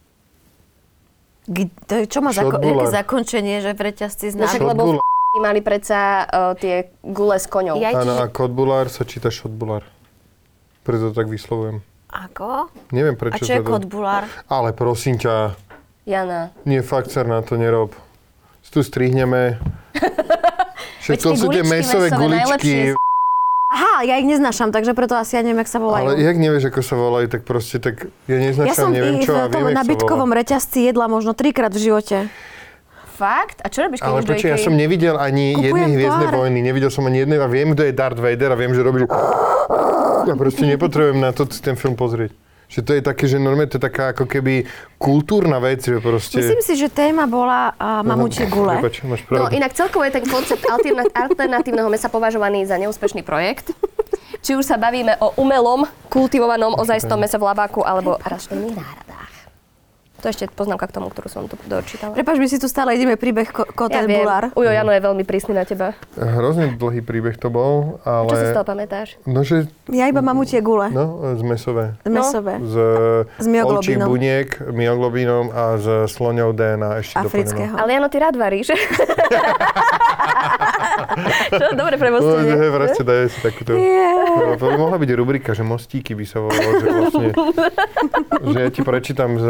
[2.06, 4.70] Čo má zako- zakončenie, že v reťazci No však známe?
[4.74, 4.82] lebo
[5.36, 7.76] mali predsa uh, tie gule s koňou.
[7.76, 9.84] Ja- Áno, a kodbulár sa číta šotbulár.
[10.82, 11.84] Preto to tak vyslovujem.
[12.08, 12.70] Ako?
[12.90, 13.68] Neviem, A prečo čo je sa to...
[13.68, 14.24] kodbulár?
[14.48, 15.54] Ale prosím ťa,
[16.02, 16.54] Jana.
[16.64, 17.92] nie, fakt sa na to nerob.
[18.66, 19.56] Tu strihneme.
[21.06, 22.74] Tie sú tie guličky mesové mesové guličky.
[23.66, 26.06] Aha, ja ich neznášam, takže preto asi ja neviem, jak sa volajú.
[26.06, 29.34] Ale jak nevieš, ako sa volajú, tak proste tak ja ja neznačam, som neviem čo
[29.34, 30.38] a viem, nabytkovom volá.
[30.38, 32.30] reťazci jedla možno trikrát v živote.
[33.18, 33.64] Fakt?
[33.64, 36.90] A čo robíš, keď Ale počkaj, ja som nevidel ani Kupujem jednej hviezdnej vojny, nevidel
[36.94, 39.02] som ani jednej a viem, kto je Darth Vader a viem, že robí.
[40.30, 42.45] Ja proste nepotrebujem na to ten film pozrieť.
[42.66, 46.42] Že to je také, že normálne to je taká ako keby kultúrna vec, že proste...
[46.42, 48.74] Myslím si, že téma bola uh, mamučie gule.
[48.76, 49.54] Prepač, máš No pravdu.
[49.54, 53.70] inak celkovo je ten koncept alterna- alternatívneho mesa považovaný za neúspešný projekt.
[54.40, 59.30] Či už sa bavíme o umelom, kultivovanom ozajstnom mese v labáku alebo rastlinných náhradách.
[60.26, 62.10] To ešte poznámka k tomu, ktorú som tu dočítala.
[62.10, 64.50] Prepač, my si tu stále ideme príbeh ko- Ja Kotel viem, Bulár.
[64.52, 65.94] Ujo Jano je veľmi prísny na teba.
[66.12, 68.26] Hrozne dlhý príbeh to bol, ale...
[68.26, 69.08] Čo si z toho pamätáš?
[69.22, 69.70] No, že...
[69.86, 70.90] Ja iba mamučie gule.
[70.90, 71.94] No, z mesové.
[72.02, 72.58] Mesové.
[72.58, 72.74] Z,
[73.36, 73.78] S myoglobínom.
[73.78, 77.70] ovčích buniek, myoglobínom a z sloňov DNA ešte Afrického.
[77.70, 77.78] doplnené.
[77.78, 78.74] Ale Jano, ty rád varíš.
[81.48, 81.66] Čo?
[81.72, 82.52] Dobre No, premostenie.
[82.52, 83.70] že proste dajú si takúto...
[83.72, 87.28] No, to by mohla byť rubrika, že mostíky by sa volalo, že vlastne...
[88.52, 89.46] že ja ti prečítam z,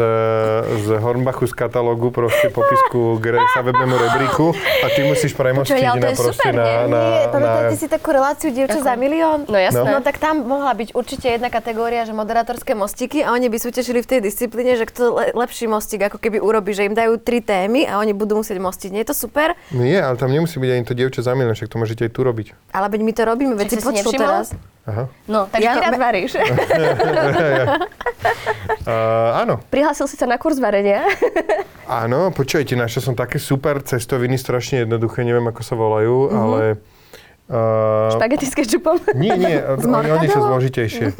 [0.67, 4.51] z Hornbachu z katalógu proste popisku k stavebnému rebríku
[4.83, 6.75] a ty musíš premostiť to na je proste super, na, nie?
[6.91, 9.47] na, Nie, na, pamätáte si takú reláciu Dievča za milión?
[9.47, 9.87] No jasné.
[9.87, 14.03] No tak tam mohla byť určite jedna kategória, že moderátorské mostiky a oni by súťažili
[14.03, 17.39] v tej disciplíne, že kto le- lepší mostik ako keby urobí, že im dajú tri
[17.39, 18.89] témy a oni budú musieť mostiť.
[18.91, 19.55] Nie je to super?
[19.71, 22.21] Nie, ale tam nemusí byť ani to dievča za milión, však to môžete aj tu
[22.27, 22.47] robiť.
[22.75, 24.51] Ale veď my to robíme, veď si počul teraz.
[24.87, 25.03] Aha.
[25.27, 26.31] No, takže Ja- ty rád varíš.
[26.33, 26.47] Uh,
[29.43, 31.03] áno, Prihlásil si sa na kurz varenia.
[32.01, 36.37] áno, počujete, našiel som také super cestoviny, strašne jednoduché, neviem ako sa volajú, Mhm.
[36.37, 36.61] ale...
[37.47, 38.99] Uh, Špagety s kečupom.
[39.13, 41.15] Nie, nie, oni, oni sú zložitejšie.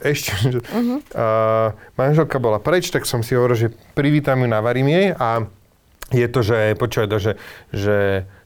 [0.00, 0.30] Ešte,
[0.68, 0.94] Mhm.
[1.10, 5.46] uh, manželka bola preč, tak som si hovoril, že privítam ju, navarím jej a
[6.10, 7.32] je to, že, počúvaj že,
[7.70, 7.96] že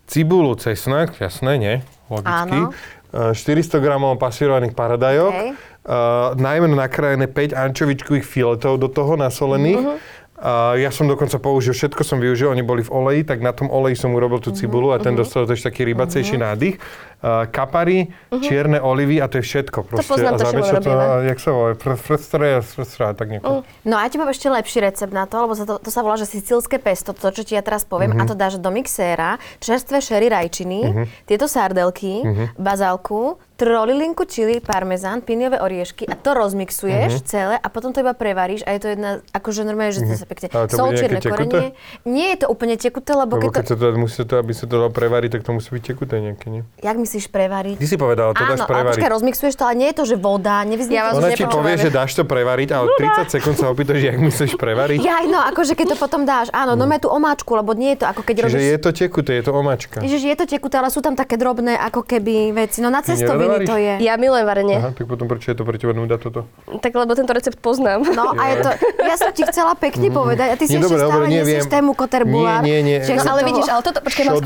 [0.07, 1.75] cibulu, cesnak, jasné, nie?
[2.07, 2.57] Logicky.
[2.57, 2.73] Áno.
[3.09, 5.51] Uh, 400 gramov pasírovaných paradajok, Hej.
[5.89, 9.81] uh, najmä nakrájené 5 ančovičkových filetov do toho nasolených.
[9.81, 9.97] Mhm.
[10.39, 13.67] Uh, ja som dokonca použil, všetko som využil, oni boli v oleji, tak na tom
[13.73, 16.79] oleji som urobil Mhm, tú cibulu a ten dostal tiež taký rybacejší nádych.
[17.19, 19.83] Uh, kapary, čierne olivy a to je všetko.
[19.83, 19.99] Proste.
[19.99, 20.09] Mhm.
[20.09, 20.47] poznám, a to
[20.81, 20.93] to,
[21.27, 23.67] jak sa volá, fr- frstrea, frstrea, tak nejako.
[23.83, 26.01] No a ja ti mám ešte lepší recept na to, lebo sa to, to sa
[26.01, 28.19] volá, že sicilské pesto, to, čo ti ja teraz poviem, Mhm.
[28.19, 30.79] a to dáš do mixéra, čerstvé šery rajčiny,
[31.25, 32.45] tieto sardelky, Mhm.
[32.55, 33.21] bazálku,
[33.59, 38.71] trolilinku čili, parmezán, piniové oriešky a to rozmixuješ celé a potom to iba prevaríš a
[38.71, 40.47] je to jedna, akože normálne, že to sa pekne.
[40.49, 41.75] Ale to sol, čierne korenie.
[42.07, 44.53] Nie je to úplne tekuté, lebo Lebo keď keď to, sa to, musí to, aby
[44.53, 46.63] sa to dalo prevariť, tak to musí byť tekuté nejaké, nie?
[46.79, 47.81] jak myslíš prevariť?
[47.81, 48.93] Ty si povedala, to dáš Áno, ale prevariť.
[48.93, 51.89] počkaj, rozmixuješ to, ale nie je to, že voda, nevyznie Ja Ona ti povie, že
[51.89, 55.01] dáš to prevariť, ale 30 sekúnd sa opýtaš, jak myslíš prevariť.
[55.01, 58.05] Ja, no, akože keď to potom dáš, áno, no má tú omáčku, lebo nie je
[58.05, 58.69] to ako keď Čiže robíš...
[58.69, 59.97] je to tekuté, je to omačka.
[60.05, 62.85] Ježiš, je to tekuté, ale sú tam také drobné ako keby veci.
[62.85, 63.95] No na cestoviny to je.
[64.05, 64.77] Ja milujem varenie.
[64.77, 66.45] Aha, tak potom prečo je to pre teba nuda toto?
[66.83, 68.05] Tak lebo tento recept poznám.
[68.13, 68.71] No a je to,
[69.07, 72.67] ja som ti chcela pekne povedať a ty si ešte dobre, stále nesieš tému koterbulár.
[72.67, 73.07] Nie, nie, nie.
[73.07, 74.41] Čiže No ale vidíš, ale toto, počkaj, mám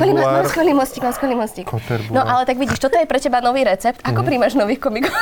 [0.51, 1.66] skvelý, mostík, mám skvelý mostík.
[2.11, 4.05] No ale tak vidíš, toto je pre teba nový recept.
[4.05, 5.17] Ako príjmaš nových komikov?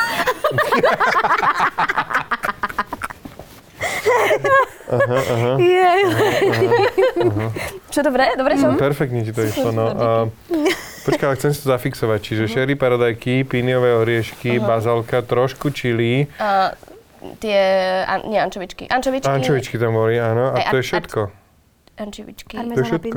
[5.55, 6.01] Jej.
[7.87, 8.35] Čo, dobre?
[8.35, 8.75] Dobre som?
[8.75, 9.87] Perfektne ti to išlo, no.
[9.87, 10.27] A,
[11.07, 12.19] počkaj, ale chcem si to zafixovať.
[12.19, 16.75] Čiže šery, paradajky, píniové oriešky, bazalka, trošku čili, A
[17.39, 17.59] tie,
[18.03, 18.91] an, nie ančovičky.
[18.91, 19.31] Ančovičky.
[19.31, 20.51] ančovičky tam boli, áno.
[20.51, 21.31] Aj, A to je všetko.
[21.95, 22.59] Ančovičky.
[22.59, 23.15] To je všetko.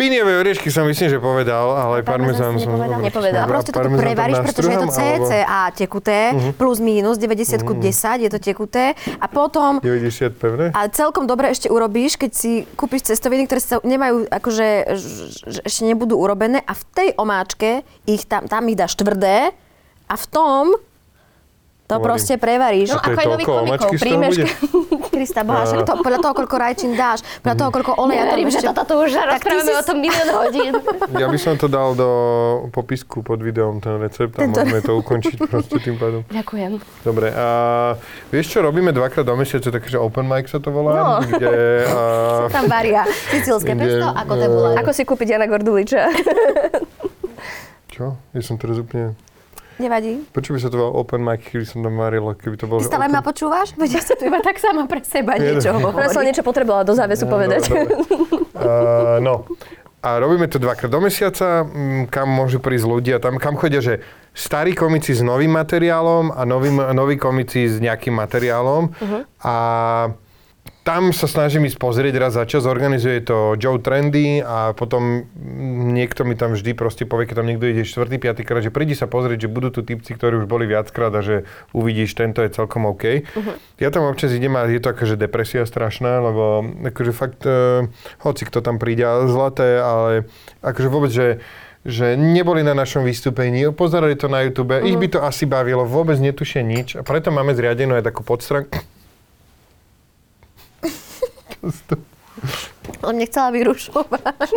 [0.00, 2.72] Píniové oriešky som myslím, že povedal, ale aj parmezán som...
[2.72, 2.98] nepovedal.
[2.98, 3.44] Nepovedal.
[3.44, 6.50] A proste toto prevaríš, pretože je to CCA tekuté, Mhm.
[6.56, 8.96] plus minus 90 ku 10 je to tekuté.
[9.20, 10.72] A potom 90 pevné?
[10.72, 14.66] a celkom dobre ešte urobíš, keď si kúpiš cestoviny, ktoré sa nemajú, akože
[15.62, 19.52] ešte nebudú urobené a v tej omáčke ich tam, tam ich dáš tvrdé
[20.08, 20.64] a v tom
[21.84, 22.06] to Hovorím.
[22.06, 22.88] proste prevaríš.
[22.88, 23.90] No To je ako aj nových komikov.
[23.98, 24.34] Príjmeš?
[25.10, 28.66] Krista Boha, však to, podľa toho, koľko rajčín dáš, podľa toho, koľko oleja tam ešte...
[28.70, 30.72] toto už rozprávame o tom milión hodín.
[31.12, 32.08] Ja by som to dal do
[32.70, 36.22] popisku pod videom, ten recept a Tento- môžeme to ukončiť proste tým pádom.
[36.26, 36.72] Ďakujem.
[37.02, 37.46] Dobre, a
[38.28, 41.06] vieš čo, robíme dvakrát do mesiaca, takže open mic sa to volá, No.
[41.20, 41.50] kde...
[41.84, 42.00] A,
[42.48, 44.78] Tam varia sicilské Kde- pesto a kotebuláre.
[44.78, 46.06] Ako si kúpiť Jana Gorduliča?
[47.88, 48.14] čo?
[48.30, 49.12] Ja som teraz úplne...
[49.80, 50.28] Nevadí.
[50.28, 52.84] Prečo by sa to volalo open mic, keby som tam varil, keby to bolo...
[52.84, 53.72] Ty stále ma počúvaš?
[53.80, 56.92] Veď ja sa tu iba tak sama pre seba niečo Ona som niečo potrebovala do
[56.92, 57.64] závesu povedať.
[58.60, 59.48] Uh, no.
[60.04, 64.04] A robíme to dvakrát do mesiaca, mm, kam môžu prísť ľudia, tam kam chodia, že
[64.36, 68.92] starí komici s novým materiálom a noví, noví komici s nejakým materiálom.
[69.40, 69.56] A
[70.80, 75.28] tam sa snažím ísť pozrieť raz za čas, organizuje to Joe Trendy a potom
[75.92, 78.96] niekto mi tam vždy proste povie, keď tam niekto ide štvrtý, piatý krát, že prídi
[78.96, 81.44] sa pozrieť, že budú tu typci, ktorí už boli viackrát a že
[81.76, 83.28] uvidíš, tento je celkom OK.
[83.76, 87.84] Ja tam občas idem a je to akože depresia strašná, lebo akože fakt, uh,
[88.24, 90.28] hoci kto tam príde, zlaté, ale
[90.64, 91.28] akože vôbec, že
[91.80, 96.20] že neboli na našom vystúpení, pozerali to na YouTube, ich by to asi bavilo, vôbec
[96.20, 98.99] netušia nič a preto máme zriadenú aj takú podstránku.
[103.04, 104.48] On nechcela vyrušovať.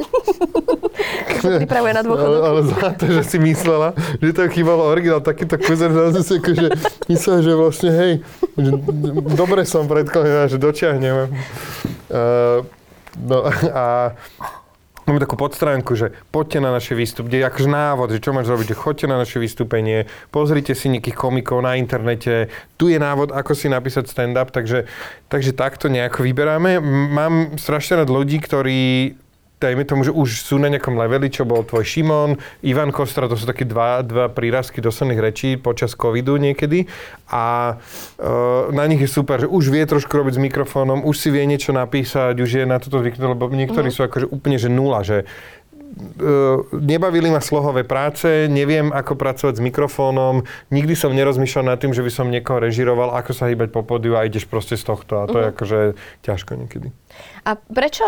[1.63, 2.41] Pripravuje na Ale, dôchodok.
[2.43, 3.91] ale zlaté, že si myslela,
[4.23, 6.67] že to chýbalo originál, takýto kuzer, že si akože
[7.11, 8.13] myslela, že vlastne hej,
[8.55, 8.71] že
[9.35, 11.27] dobre som predkolená, že dočiahnem.
[12.07, 12.63] Uh,
[13.19, 14.15] no a
[15.03, 18.79] Máme takú podstránku, že poďte na naše vystúpenie, akože návod, že čo máš robiť, že
[18.79, 22.47] choďte na naše vystúpenie, pozrite si nejakých komikov na internete,
[22.79, 24.87] tu je návod, ako si napísať stand-up, takže,
[25.27, 26.79] takže takto nejako vyberáme.
[27.11, 29.19] Mám strašne rád ľudí, ktorí
[29.63, 32.35] dajme tomu, že už sú na nejakom leveli, čo bol tvoj Šimon,
[32.67, 36.83] Ivan Kostra, to sú také dva, dva prírazky dosadných rečí počas covidu niekedy.
[37.31, 41.31] A uh, na nich je super, že už vie trošku robiť s mikrofónom, už si
[41.31, 45.01] vie niečo napísať, už je na toto zvyknutý, lebo niektorí sú akože úplne že nula,
[45.07, 51.79] že uh, nebavili ma slohové práce, neviem, ako pracovať s mikrofónom, nikdy som nerozmýšľal nad
[51.79, 54.83] tým, že by som niekoho režiroval, ako sa hýbať po pódiu a ideš proste z
[54.83, 55.79] tohto a to je akože
[56.25, 56.91] ťažko niekedy.
[57.43, 58.07] A prečo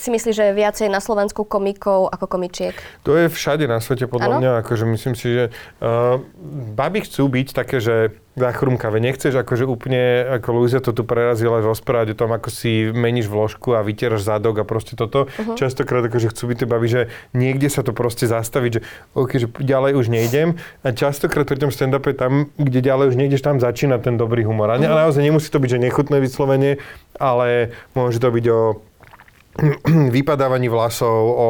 [0.00, 2.72] si myslíš, že viacej na Slovensku komikov ako komičiek?
[3.04, 4.38] To je všade na svete podľa Áno?
[4.40, 5.44] mňa, akože myslím si, že
[5.84, 6.16] uh,
[6.72, 9.02] baby chcú byť také, že zachrumkavé.
[9.02, 13.74] Nechceš akože úplne, ako Luisa to tu prerazila, rozprávať o tom, ako si meníš vložku
[13.74, 15.26] a vytieraš zadok a proste toto.
[15.26, 15.58] Uh-huh.
[15.58, 17.02] Častokrát akože chcú byť tie baby, že
[17.34, 18.80] niekde sa to proste zastaviť, že
[19.18, 20.62] OK, že ďalej už nejdem.
[20.86, 24.70] A častokrát pri tom stand-upe tam, kde ďalej už nejdeš, tam začína ten dobrý humor.
[24.70, 26.78] A, a naozaj nemusí to byť, že nechutné vyslovenie,
[27.18, 28.60] ale môže to byť o
[30.16, 31.48] vypadávaní vlasov, o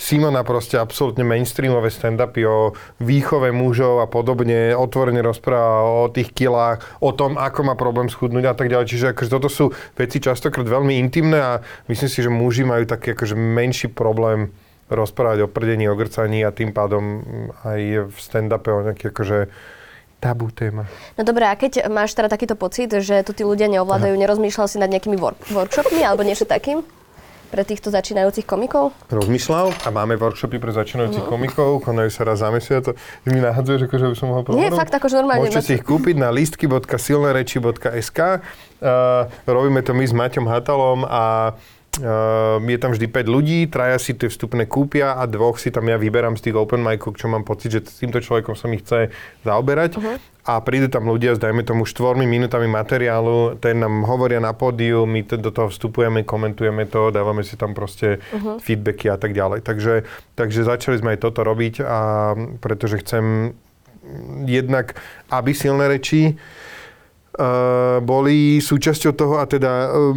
[0.00, 6.80] Simona proste absolútne mainstreamové stand-upy, o výchove mužov a podobne, otvorene rozpráva o tých kilách,
[7.04, 8.86] o tom, ako má problém schudnúť a tak ďalej.
[8.88, 11.52] Čiže akože toto sú veci častokrát veľmi intimné a
[11.92, 14.52] myslím si, že muži majú taký akože menší problém
[14.90, 17.22] rozprávať o prdení, o grcaní a tým pádom
[17.62, 19.46] aj v stand-upe o nejaké akože
[20.20, 20.84] tabu téma.
[21.16, 24.76] No dobré, a keď máš teda takýto pocit, že tu tí ľudia neovládajú, nerozmýšľal si
[24.76, 26.84] nad nejakými work- workshopmi alebo niečo takým?
[27.50, 28.94] Pre týchto začínajúcich komikov?
[29.10, 32.86] rozmýšľal a máme workshopy pre začínajúcich komikov, konajú sa raz za mesiac.
[32.86, 35.50] To mi nahádzuješ, akože by som mohol Nie, fakt akože normálne.
[35.50, 38.20] Môžete si ich kúpiť na listky.silnereči.sk.
[38.80, 41.52] Uh, robíme to my s Maťom Hatalom a
[41.98, 45.90] Uh, je tam vždy 5 ľudí, traja si tie vstupné kúpia a dvoch si tam
[45.90, 48.78] ja vyberám z tých open micov, čo mám pocit, že s týmto človekom sa mi
[48.78, 49.10] chce
[49.42, 49.98] zaoberať.
[49.98, 50.14] Uh-huh.
[50.46, 55.02] A prídu tam ľudia s, dajme tomu, 4 minútami materiálu, ten nám hovoria na pódiu,
[55.02, 58.62] my t- do toho vstupujeme, komentujeme to, dávame si tam proste uh-huh.
[58.62, 59.66] feedbacky a tak ďalej.
[59.66, 60.06] Takže,
[60.38, 61.98] takže začali sme aj toto robiť, a,
[62.62, 63.50] pretože chcem
[64.46, 64.94] jednak,
[65.26, 66.38] aby silné reči
[68.00, 70.14] boli súčasťou toho a teda um,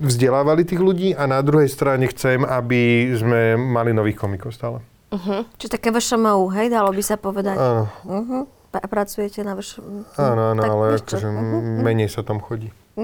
[0.00, 2.80] vzdelávali tých ľudí a na druhej strane chcem, aby
[3.12, 4.84] sme mali nových komikov stále.
[5.56, 7.56] Čiže také VŠMU, hej, dalo by sa povedať.
[7.56, 8.44] Áno, Uh-huh.
[8.70, 10.06] Pa- pracujete na VŠMU.
[10.14, 12.70] áno, áno, ale akože m- menej sa tam chodí.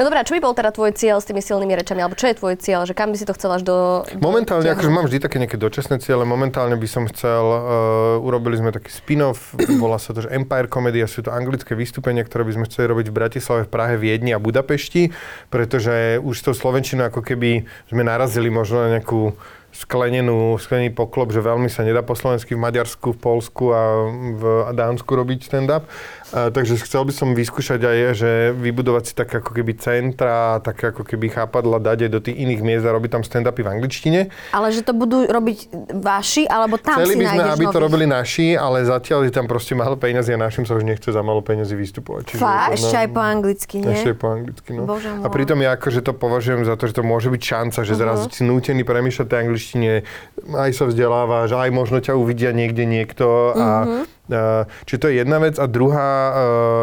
[0.00, 2.00] No dobré, a čo by bol teda tvoj cieľ s tými silnými rečami?
[2.00, 2.88] Alebo čo je tvoj cieľ?
[2.88, 4.00] Že kam by si to chcel až do...
[4.08, 4.80] do Momentálne, dotiahnuť?
[4.80, 8.88] akože mám vždy také nejaké dočasné ciele, momentálne by som chcel, uh, urobili sme taký
[8.88, 9.52] spin-off,
[9.84, 12.88] volá sa to, že Empire Comedy, a sú to anglické vystúpenia, ktoré by sme chceli
[12.88, 15.12] robiť v Bratislave, v Prahe, Viedni a Budapešti,
[15.52, 19.36] pretože už s tou Slovenčinou ako keby sme narazili možno na nejakú
[19.70, 23.82] sklenenú, sklenený poklop, že veľmi sa nedá po slovensky v Maďarsku, v Polsku a
[24.34, 24.42] v
[24.74, 25.86] Dánsku robiť stand-up.
[26.30, 30.78] A, takže chcel by som vyskúšať aj, že vybudovať si tak ako keby centra, tak
[30.78, 34.20] ako keby chápadla dať aj do tých iných miest a robiť tam stand-upy v angličtine.
[34.54, 35.58] Ale že to budú robiť
[35.98, 37.84] vaši, alebo tam Chceli si by sme, aby to nových?
[37.84, 41.22] robili naši, ale zatiaľ je tam proste málo peniazy a našim sa už nechce za
[41.26, 42.34] malo peniazy vystupovať.
[42.34, 43.90] Čiže Fá, to, ešte aj po anglicky, nie?
[43.90, 44.86] Ešte aj po anglicky, no.
[44.86, 47.94] Bože a pritom ja akože to považujem za to, že to môže byť šanca, že
[47.98, 49.92] zrazu si nútený premýšľať tej angličtine,
[50.54, 53.26] aj sa vzdelávaš, aj možno ťa uvidia niekde niekto
[53.58, 54.04] a Uh,
[54.86, 55.58] čiže to je jedna vec.
[55.58, 56.34] A druhá, uh,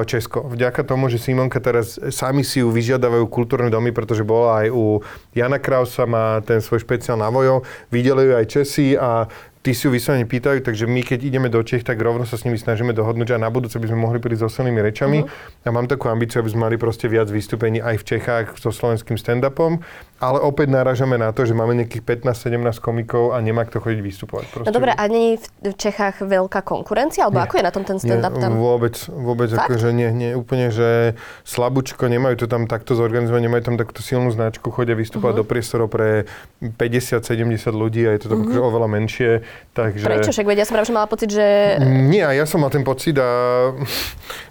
[0.03, 0.45] Česko.
[0.47, 5.01] Vďaka tomu, že Simonka teraz sami si ju vyžiadavajú kultúrne domy, pretože bola aj u
[5.33, 9.25] Jana Krausa, má ten svoj špeciál na Vojo, videli ju aj Česi a
[9.67, 12.47] tí si ju vyslovene pýtajú, takže my keď ideme do Čech, tak rovno sa s
[12.47, 15.27] nimi snažíme dohodnúť, a na budúce by sme mohli prísť so silnými rečami.
[15.67, 19.19] Ja mám takú ambíciu, aby sme mali proste viac vystúpení aj v Čechách so slovenským
[19.19, 19.83] stand-upom,
[20.23, 24.45] ale opäť náražame na to, že máme nejakých 15-17 komikov a nemá kto chodiť vystupovať.
[24.47, 24.71] No Proste.
[24.71, 27.27] dobre, a nie je v Čechách veľká konkurencia?
[27.27, 28.55] Alebo ako je na tom ten stand-up nie, tam?
[28.55, 29.67] Vôbec, vôbec Fakt?
[29.67, 34.31] akože nie, nie, úplne, že slabúčko, nemajú to tam takto zorganizované, nemajú tam takúto silnú
[34.31, 35.39] značku, chodia vystupovať Mhm.
[35.39, 36.23] do priestorov pre
[36.63, 39.31] 50-70 ľudí a je to tam akože oveľa menšie,
[39.73, 40.05] takže...
[40.05, 40.29] Prečo?
[40.33, 41.77] Však vedia, som práve že mala pocit, že...
[41.83, 43.29] Nie, a ja som mal ten pocit a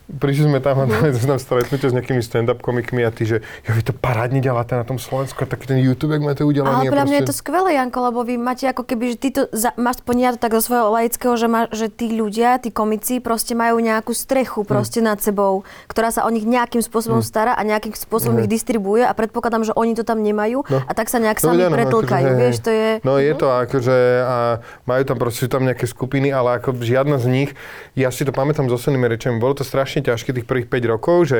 [0.08, 3.36] prišli sme tam a mali sme tam stretnutie s nejakými stand-up komikmi a ty, že
[3.62, 6.86] jo, vy to parádne děláte na tom Slovensku a taký ten YouTube, jak máte udelaný.
[6.86, 9.16] Ale a podľa mňa je to proste- skvelé, Janko, lebo vy máte ako keby, že
[9.18, 12.56] ty to, za, máš ja to tak zo svojho laického, že, má, že tí ľudia,
[12.56, 14.68] tí komici proste majú nejakú strechu Hm.
[14.68, 18.42] proste nad sebou, ktorá sa o nich nejakým spôsobom stará a nejakým spôsobom Mhm.
[18.42, 20.78] ich distribuje a predpokladám, že oni to tam nemajú No.
[20.80, 22.88] a tak sa nejak No, sami veď áno, pretlkajú, akože, vieš, to je...
[23.02, 24.36] No je to akože, a
[24.84, 27.50] majú tam proste tam nejaké skupiny, ale ako žiadna z nich,
[27.92, 31.18] ja si to pamätám so silnými rečami, bolo to strašne ťažké tých prvých 5 rokov,
[31.30, 31.38] že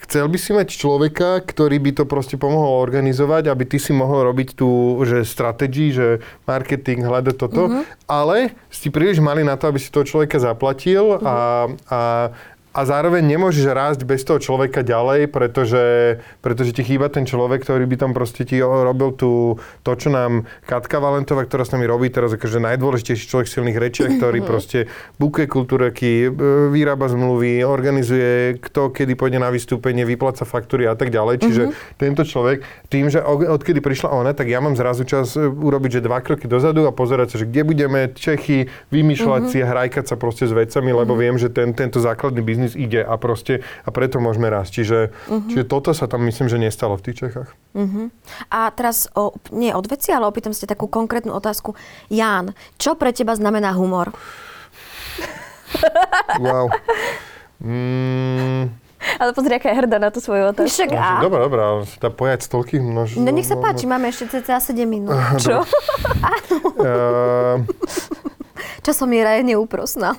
[0.00, 4.32] chcel by si mať človeka, ktorý by to proste pomohol organizovať, aby ty si mohol
[4.32, 9.78] robiť tú, že strategy, že marketing, hľadať toto, ale si príliš mali na to, aby
[9.78, 12.00] si toho človeka zaplatil a, a
[12.70, 15.84] a zároveň nemôžeš rásť bez toho človeka ďalej, pretože,
[16.38, 20.46] pretože ti chýba ten človek, ktorý by tam proste ti robil tú, to, čo nám
[20.70, 24.86] Katka Valentová, ktorá s nami robí teraz, akože najdôležitejší človek v silných rečiach, ktorý proste
[25.18, 31.10] bukuje kultúrky, e, vyrába zmluvy, organizuje kto kedy pôjde na vystúpenie, vypláca faktúry a tak
[31.10, 31.42] ďalej.
[31.42, 31.62] Čiže
[31.98, 35.98] tento človek, tým, že od- odkedy prišla ona, tak ja mám zrazu čas e, urobiť,
[35.98, 40.06] že dva kroky dozadu a pozerať sa, že kde budeme Čechy, vymýšľať si a hrajkať
[40.06, 43.88] sa proste s vecami, lebo viem, že ten, tento základný biznis ide a proste a
[43.94, 44.70] preto môžeme rásť.
[44.82, 44.98] Čiže,
[45.48, 47.54] čiže toto sa tam myslím, že nestalo v tých Čechách.
[48.50, 51.78] A teraz, o, nie od veci, ale opýtam ste takú konkrétnu otázku.
[52.10, 54.12] Ján, čo pre teba znamená humor?
[56.42, 56.66] Wow.
[57.62, 58.74] Mm,
[59.20, 60.66] Ale pozri, aká je hrdá na tú svoju otázku.
[60.66, 61.20] Však a?
[61.24, 63.08] Dobre, dobre, ale sa dá pojať z toľkých množ...
[63.20, 65.16] No nech sa páči, máme ešte cca 7 minút.
[65.40, 65.64] Čo?
[66.76, 67.64] Uh,
[68.86, 70.16] Časomiera je neúprosná.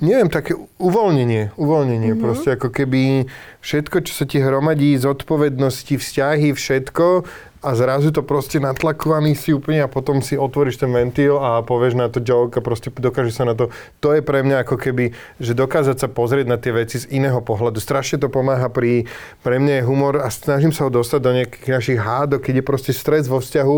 [0.00, 2.24] Neviem, také uvoľnenie, uvoľnenie, mm-hmm.
[2.24, 3.30] proste ako keby
[3.64, 7.24] všetko, čo sa ti hromadí, zodpovednosti, vzťahy, všetko
[7.66, 11.98] a zrazu to proste natlakovaný si úplne a potom si otvoríš ten ventil a povieš
[11.98, 13.74] na to joke a proste dokážeš sa na to.
[14.04, 17.42] To je pre mňa ako keby, že dokázať sa pozrieť na tie veci z iného
[17.42, 17.82] pohľadu.
[17.82, 19.10] Strašne to pomáha pri,
[19.42, 22.64] pre mňa je humor a snažím sa ho dostať do nejakých našich hádok, keď je
[22.64, 23.76] proste stres vo vzťahu,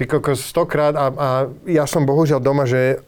[0.00, 1.28] ty kokos stokrát a, a
[1.68, 3.04] ja som bohužiaľ doma, že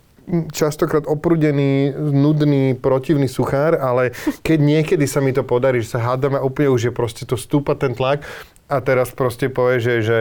[0.52, 6.40] častokrát oprudený, nudný, protivný suchár, ale keď niekedy sa mi to podarí, že sa hádame
[6.40, 8.24] úplne už je proste to stúpa ten tlak
[8.68, 10.18] a teraz proste povie, že, že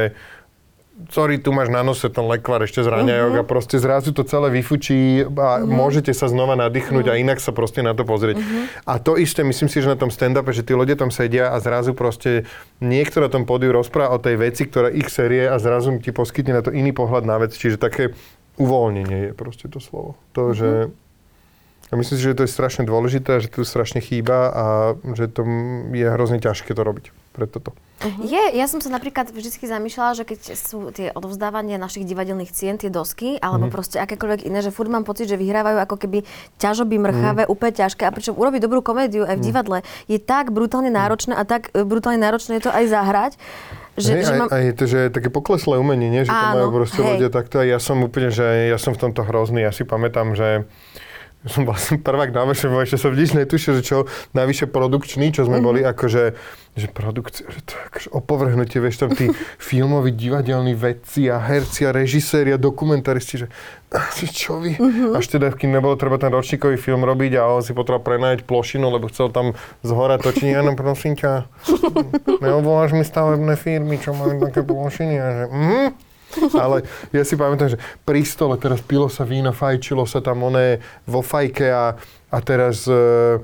[1.09, 4.53] sorry, tu máš na nose ten lekvar ešte z raňajok a proste zrazu to celé
[4.53, 8.37] vyfučí a môžete sa znova nadýchnuť a inak sa proste na to pozrieť.
[8.85, 11.57] A to isté, myslím si, že na tom stand-upe, že tí ľudia tam sedia a
[11.57, 12.45] zrazu proste
[12.77, 16.61] niekto na tom pódiu rozpráva o tej veci, ktorá ich série a zrazu ti poskytne
[16.61, 17.57] na to iný pohľad na vec.
[17.57, 18.13] Čiže také
[18.57, 20.17] uvoľnenie je proste to slovo.
[20.37, 20.93] To, že
[21.93, 24.65] a myslím si, že to je strašne dôležité, že to strašne chýba a
[25.13, 25.45] že to
[25.93, 27.13] je hrozne ťažké to robiť.
[27.37, 27.71] Preto to.
[28.25, 32.81] Je, ja som sa napríklad vždy zamýšľala, že keď sú tie odovzdávania našich divadelných cien,
[32.81, 36.25] tie dosky, alebo proste akékoľvek iné, že furt mám pocit, že vyhrávajú ako keby
[36.57, 38.09] ťažoby, mrchavé, úplne ťažké.
[38.09, 39.77] A pričom urobiť dobrú komédiu aj v divadle
[40.09, 43.31] je tak brutálne náročné a tak e, brutálne náročné je to aj zahrať,
[43.93, 44.49] že, Hej, že aj, mám...
[44.49, 46.25] aj to, že je také pokleslé umenie, nie?
[46.25, 47.09] že to Áno, majú proste hej.
[47.13, 47.61] ľudia takto.
[47.61, 49.61] Ja som úplne, že ja som v tomto hrozný.
[49.61, 50.65] Ja si pamätám, že
[51.43, 53.97] som vlastne prvák na VŠMU, ešte som vždy netušil, že čo
[54.31, 55.65] navyše produkčný, čo sme Mhm.
[55.65, 56.23] boli akože,
[56.73, 59.27] že produkcia, že to je akože opovrhnutie, vieš, tam tí
[59.59, 63.47] filmoví, divadelní vedci a herci a režiséri a dokumentaristi, že,
[64.15, 64.79] že čo vy?
[64.79, 65.19] Mhm.
[65.19, 68.87] Až teda, kým nebolo treba ten ročníkový film robiť a on si potreboval prenajať plošinu,
[68.87, 69.51] lebo chcel tam
[69.83, 71.45] z hora točiť, áno, prosím ťa,
[72.43, 75.85] neobvoláš mi stavebné firmy, čo majú také plošiny a že, mhm.
[76.63, 80.79] Ale ja si pamätám, že pri stole teraz pilo sa víno, fajčilo sa tam oné
[81.05, 81.95] vo fajke a,
[82.29, 83.39] a teraz, e,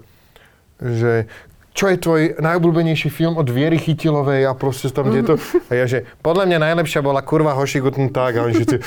[0.80, 1.30] že
[1.74, 5.40] čo je tvoj najobľúbenejší film od Viery Chytilovej a proste tam tieto.
[5.70, 8.78] A ja, že podľa mňa najlepšia bola kurva Hoši Guten Tag a oni všetci...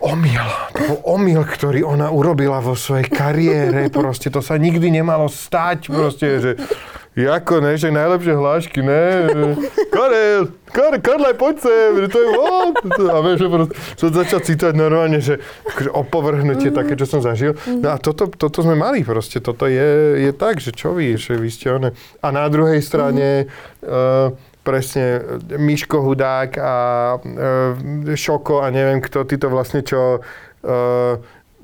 [0.00, 0.46] omyl.
[0.72, 3.92] To bol omyl, ktorý ona urobila vo svojej kariére.
[3.92, 5.90] Proste to sa nikdy nemalo stať.
[5.90, 6.50] Proste, že
[7.16, 9.32] Jako, ne, že najlepšie hlášky, ne?
[9.94, 12.76] Karel, Karel, Karlaj, poď sem, to je what?
[13.08, 17.56] A vieš, že proste som začal citovať normálne, že akože opovrhnutie také, čo som zažil.
[17.64, 21.40] No a toto, toto sme mali proste, toto je, je tak, že čo vy, že
[21.40, 21.96] vy ste one.
[22.20, 23.48] A na druhej strane,
[23.80, 25.24] uh, presne
[25.56, 26.74] Miško Hudák a
[27.16, 31.16] uh, Šoko a neviem kto, ty to vlastne čo uh,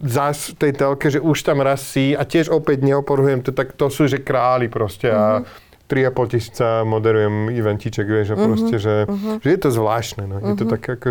[0.02, 3.78] zás v tej telke, že už tam raz si a tiež opäť neoporujem to, tak
[3.78, 5.46] to sú, že králi proste a
[5.86, 9.04] 3,5 tisíca moderujem eventiček, vieš, a proste, že,
[9.44, 10.36] že je to zvláštne, no.
[10.40, 11.08] Je to také ako,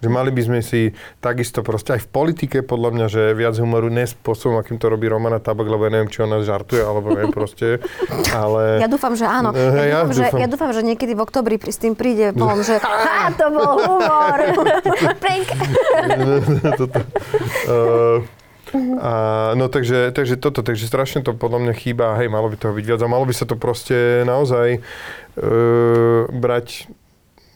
[0.00, 3.58] že že mali by sme si takisto proste aj v politike, podľa mňa, že viac
[3.58, 7.34] humoru nespôsobom, akým to robí Romana Tabak, lebo ja neviem, či ona žartuje, alebo neviem
[7.34, 7.82] proste,
[8.30, 8.76] ale...
[8.84, 9.50] Ja dúfam, že áno.
[9.50, 10.38] Eh, Ja, ja dúfam, že, dúfam.
[10.38, 14.38] ja dúfam, že niekedy v oktobri s tým príde von, že ha, to bol humor.
[15.22, 15.48] Prank.
[16.78, 17.00] toto.
[17.66, 18.22] Uh,
[19.02, 19.12] a,
[19.58, 22.84] no takže, takže toto, takže strašne to podľa mňa chýba, hej, malo by toho byť
[22.84, 26.86] viac a malo by sa to proste naozaj uh, brať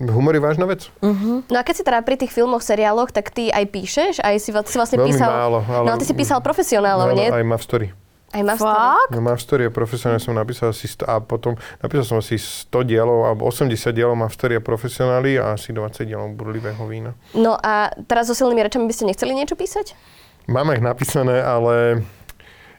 [0.01, 0.89] Humor je vážna vec.
[1.05, 4.49] No a keď si teda pri tých filmoch, seriáloch, tak ty aj píšeš, aj si,
[4.49, 5.29] si vlastne Veľmi písal...
[5.29, 7.29] málo, ale- No ty si písal profesionálov, No, nie?
[7.29, 7.87] Aj má v story.
[8.31, 8.63] Aj to.
[8.63, 9.11] Fakt?
[9.11, 12.39] No má v story a profesionálne som napísal asi 100, a potom napísal som asi
[12.39, 16.79] 100 dielov, alebo 80 dielov má v story a profesionáli a asi 20 dielov burlivého
[16.87, 17.13] vína.
[17.35, 19.99] No a teraz so silnými rečami by ste nechceli niečo písať?
[20.47, 22.07] Máme ich napísané, ale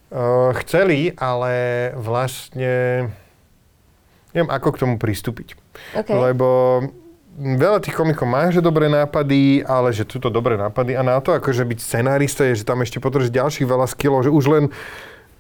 [0.10, 1.52] uh, chceli, ale
[2.00, 3.06] vlastne
[4.32, 5.60] neviem, ako k tomu pristúpiť.
[6.00, 6.10] OK.
[6.16, 6.48] Lebo
[7.40, 11.00] veľa tých komikov má, že dobré nápady, ale že sú to dobré nápady.
[11.00, 14.32] A na to, akože byť scenárista je, že tam ešte potrebuješ ďalších veľa skillov, že
[14.34, 14.64] už len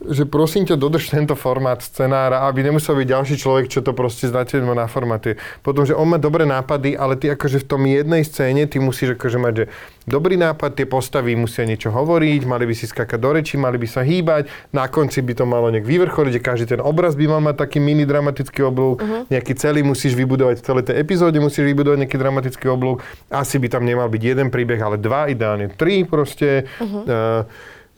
[0.02, 4.34] že prosím ťa, dodrž tento formát scenára, aby nemusel byť ďalší človek, čo to proste
[4.34, 5.38] znateľne na formáte.
[5.62, 9.14] Potom, že on má dobré nápady, ale ty akože v tom jednej scéne, ty musíš
[9.14, 9.66] akože mať, že
[10.10, 13.88] dobrý nápad, tie postavy musia niečo hovoriť, mali by si skákať do rečí, mali by
[13.88, 17.42] sa hýbať, na konci by to malo nejak vyvrcholiť, že každý ten obraz by mal
[17.46, 21.98] mať taký mini dramatický oblúk, nejaký celý musíš vybudovať v celej tej epizóde, musíš vybudovať
[22.08, 26.66] nejaký dramatický oblúk, asi by tam nemal byť jeden príbeh, ale dva, ideálne tri proste.
[26.82, 27.46] Uh,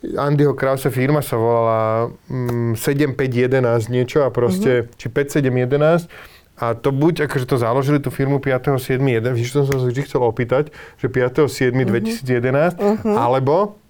[0.03, 6.11] Andyho Krause firma sa volala mm, 7511 niečo a proste, či 5711
[6.53, 10.21] a to buď, akože to založili tú firmu 5.7.1, víš, to som sa vždy chcel
[10.21, 10.69] opýtať,
[11.01, 13.81] že 5.7.2011, alebo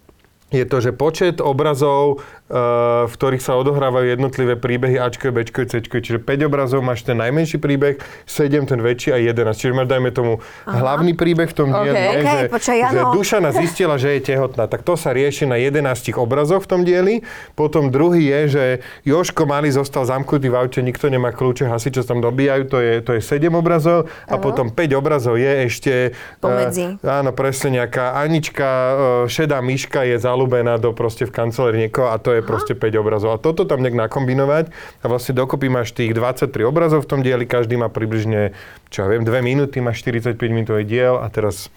[0.53, 2.23] je to, že počet obrazov,
[2.53, 7.57] v ktorých sa odohrávajú jednotlivé príbehy Ačko, Bčko, Cčko, čiže 5 obrazov máš ten najmenší
[7.57, 7.97] príbeh,
[8.29, 9.57] 7 ten väčší a 11.
[9.57, 10.37] Čiže máš, dajme tomu,
[10.69, 11.97] hlavný príbeh v tom dieli, OK.
[11.97, 12.13] nie?
[12.13, 13.11] OK, že, počkaj, že áno.
[13.17, 15.81] Dušana zistila, že je tehotná, tak to sa rieši na 11
[16.13, 17.25] obrazoch v tom dieli.
[17.57, 18.63] Potom druhý je, že
[19.01, 22.93] Joško Malý zostal zamknutý v aute, nikto nemá kľúče, hasiči sa tam dobíjajú, to je,
[23.01, 25.93] to je 7 obrazov a potom 5 obrazov je ešte...
[26.37, 27.01] Pomedzi.
[27.01, 28.93] Uh, áno, presne nejaká Anička, uh,
[29.25, 33.35] šedá myška je zalúbená do proste v kancelárii niekoho a to je proste 5 obrazov.
[33.35, 34.69] A toto tam nejak nakombinovať
[35.01, 38.53] a vlastne dokopy máš tých 23 obrazov v tom dieli, každý má približne,
[38.93, 41.71] čo ja viem, 2 minúty, máš 45 minútový diel a teraz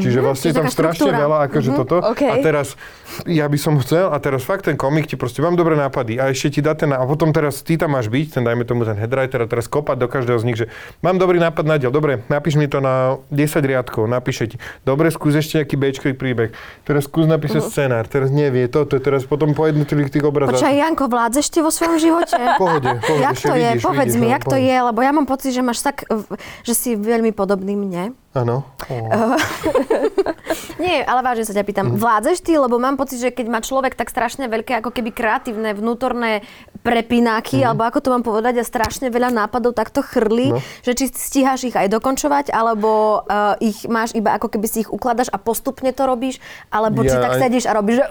[0.00, 1.22] Čiže vlastne čiže tam strašne štruktúra.
[1.28, 1.96] veľa, akože toto.
[2.00, 2.22] OK.
[2.24, 2.80] A teraz,
[3.28, 6.32] ja by som chcel, a teraz fakt ten komik ti proste, mám dobré nápady a
[6.32, 8.96] ešte ti dá ten, a potom teraz ty tam máš byť, ten dajme tomu ten
[8.96, 10.66] headwriter a teraz kopať do každého z nich, že
[11.04, 14.56] mám dobrý nápad na diel, dobre, napíš mi to na 10 riadkov, napíše ti,
[14.88, 16.50] dobre, skús ešte nejaký bečkový príbeh,
[16.88, 20.56] teraz skús napísať scenár, teraz nevie toto, teraz potom po jednotlivých tých obrazoch.
[20.56, 22.36] Počkaj, Janko, vládzeš ty vo svojom živote?
[22.62, 23.68] Pohode, pohode, jak to je?
[23.74, 26.06] vidíš, Povedz vidíš, mi, no, jak to je, lebo ja mám pocit, že máš tak,
[26.62, 28.14] že si veľmi podobný mne.
[28.32, 28.64] Áno.
[30.78, 31.96] Nie, ale vážne sa ťa pýtam, Mhm.
[31.96, 35.70] vládzeš ty, lebo mám pocit, že keď má človek tak strašne veľké, ako keby kreatívne
[35.70, 36.42] vnútorné
[36.82, 40.54] prepináky, alebo ako to mám povedať, a strašne veľa nápadov takto chrli, Mhm.
[40.54, 40.58] No.
[40.80, 44.90] že či stíhaš ich aj dokončovať, alebo uh, ich máš iba ako keby si ich
[44.90, 48.04] ukladaš a postupne to robíš, alebo či Ja tak aj- sedíš a robíš, že...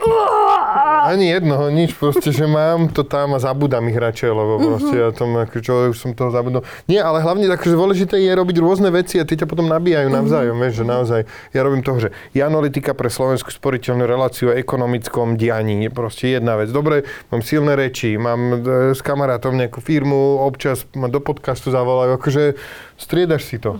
[1.11, 5.09] Ani jednoho, nič, proste, že mám to tam a zabudám ich radšej, lebo proste ja
[5.11, 6.61] tom, čo, už som toho zabudol.
[6.85, 10.10] Nie, ale hlavne tak, že dôležité je robiť rôzne veci a tie ťa potom nabíjajú
[10.11, 11.21] navzájom, vieš, že naozaj,
[11.55, 16.35] ja robím toho, že je analytika pre slovenskú sporiteľnú reláciu o ekonomickom dianí, je proste
[16.35, 16.69] jedna vec.
[16.69, 18.55] Dobre, mám silné reči, mám e,
[18.91, 22.59] s kamarátom nejakú firmu, občas ma do podcastu zavolajú, akože
[23.01, 23.73] striedaš si to.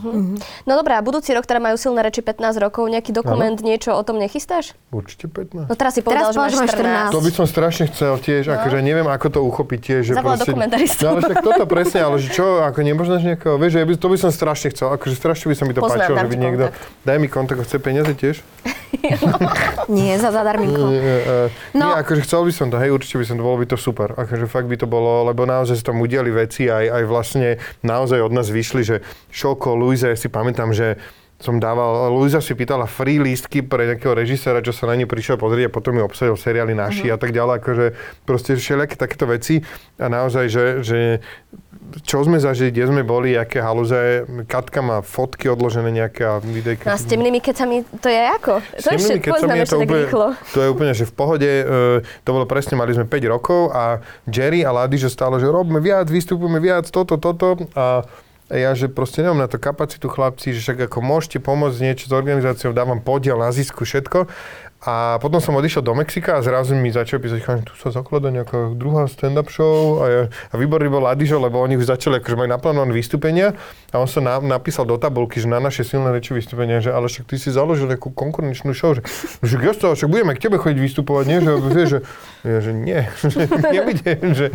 [0.65, 4.01] No dobré, a budúci rok, teda majú silné reči 15 rokov, nejaký dokument, niečo o
[4.01, 4.73] tom nechystáš?
[4.89, 5.69] Určite 15.
[5.69, 7.13] No teraz si povedal, Teraz že máš povedal, že máš 14.
[7.13, 8.57] To by som strašne chcel tiež, no.
[8.57, 10.01] akože neviem, ako to uchopiť tiež.
[10.09, 11.01] Že Zavolať dokumentaristu.
[11.05, 13.93] No ale však toto presne, ale že čo, ako nepoznáš nejakého, vieš, že ja by,
[13.99, 16.29] to by som strašne chcel, akože strašne by sa mi to Poznám, páčilo, dám že
[16.29, 16.81] by ti niekto, kontakt.
[17.01, 18.35] daj mi kontakt, chce peniaze tiež?
[19.89, 20.81] Nie, za zadarminko.
[20.87, 21.85] Nie, uh, No.
[21.87, 24.13] nie, akože chcel by som to, hej, určite by som to, bolo by to super.
[24.13, 27.49] Akože fakt by to bolo, lebo naozaj sa tam udiali veci, aj, aj vlastne
[27.81, 28.95] naozaj od nás vyšli, že
[29.29, 30.99] Šoko, Luisa, ja si pamätám, že
[31.41, 35.35] som dával, Luisa si pýtala free lístky pre nejakého režiséra, čo sa na ňu prišiel
[35.35, 37.13] pozrieť a potom ju obsadil seriály naši Mhm.
[37.13, 37.85] a tak ďalej, akože
[38.23, 39.65] proste všelijaké takéto veci
[39.97, 40.99] a naozaj, že, že
[42.01, 46.85] čo sme zažili, kde sme boli, aké halúze, Katka má fotky odložené nejaké a videjky.
[46.85, 48.53] No a s temnými kecami to je ako?
[48.61, 50.27] To S temnými ešte, kecami je to úplne, rýchlo.
[50.47, 51.65] to je úplne, že v pohode, e,
[52.17, 55.79] to bolo presne, mali sme 5 rokov a Jerry a Lady, že stále, že robíme
[55.79, 58.05] viac, vystupujeme viac, toto, toto a
[58.51, 62.13] ja, že proste nemám na to kapacitu chlapci, že však ako môžete pomôcť niečo s
[62.13, 64.27] organizáciou, dávam podiel na zisku, všetko.
[64.81, 68.33] A potom som odišiel do Mexika a zrazu mi začal písať, že tu sa zaklada
[68.33, 72.33] nejaká druhá stand-up show a, ja, a výborný bol Ladižo, lebo oni už začali, akože
[72.33, 73.53] majú naplánované vystúpenia
[73.93, 77.13] a on sa na, napísal do tabulky, že na naše silné reči vystúpenia, že ale
[77.13, 79.05] však ty si založil nejakú konkurenčnú show, že,
[79.45, 81.39] že toho, však budeme k tebe chodiť vystupovať, nie?
[81.45, 81.99] Že, vieš, že,
[82.41, 82.99] ja, že nie,
[83.37, 84.47] že nebudem, že,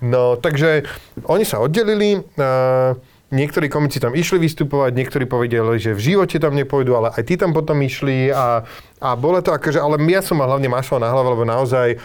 [0.00, 0.88] no, takže
[1.28, 2.96] oni sa oddelili, a,
[3.32, 7.34] Niektorí komici tam išli vystupovať, niektorí povedali, že v živote tam nepôjdu, ale aj tí
[7.40, 8.62] tam potom išli a,
[9.00, 11.98] a bolo to akože, ale ja som mal hlavne mašal na hlave, lebo naozaj e,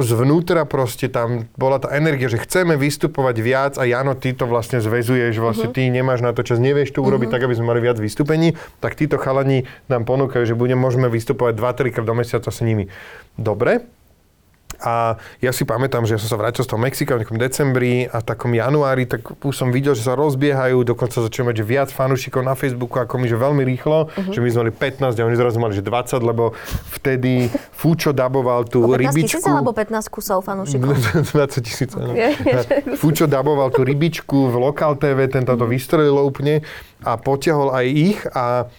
[0.00, 4.80] zvnútra proste tam bola tá energia, že chceme vystupovať viac a Jano, ty to vlastne
[4.80, 5.74] zväzuješ, vlastne Mhm.
[5.76, 8.96] ty nemáš na to čas, nevieš to urobiť tak, aby sme mali viac vystúpení, tak
[8.96, 12.88] títo chalani nám ponúkajú, že budem, môžeme vystupovať 2-3 krát do mesiaca s nimi.
[13.36, 13.84] Dobre,
[14.80, 18.08] a ja si pamätám, že ja som sa vrátil z toho Mexika v nejakom decembri
[18.08, 21.64] a v takom januári, tak už som videl, že sa rozbiehajú, dokonca začali mať že
[21.68, 24.32] viac fanúšikov na Facebooku ako my, že veľmi rýchlo, uh-huh.
[24.32, 26.56] že my sme mali 15 a oni zrazu mali že 20, lebo
[26.96, 29.36] vtedy Fúčo daboval tú Po 15 rybičku.
[29.36, 30.96] tisíc alebo 15 kusov fanúšikov?
[31.36, 32.16] 20 tisíc, áno.
[33.00, 35.58] Fúčo daboval tú rybičku v Lokal TV, ten Mhm.
[35.58, 36.62] to vystrelilo úplne
[37.02, 38.70] a potiahol aj ich a,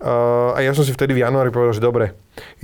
[0.00, 2.14] uh, a ja som si vtedy v januári povedal, že dobre,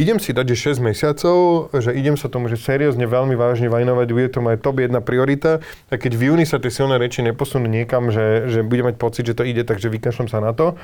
[0.01, 4.07] idem si dať, že 6 mesiacov, že idem sa tomu, že seriózne, veľmi vážne vajnovať,
[4.11, 5.61] bude to moja top jedna priorita
[5.93, 9.25] a keď v júni sa tie silné reči neposunú niekam, že, že budem mať pocit,
[9.29, 10.75] že to ide, takže vykašľam sa na to.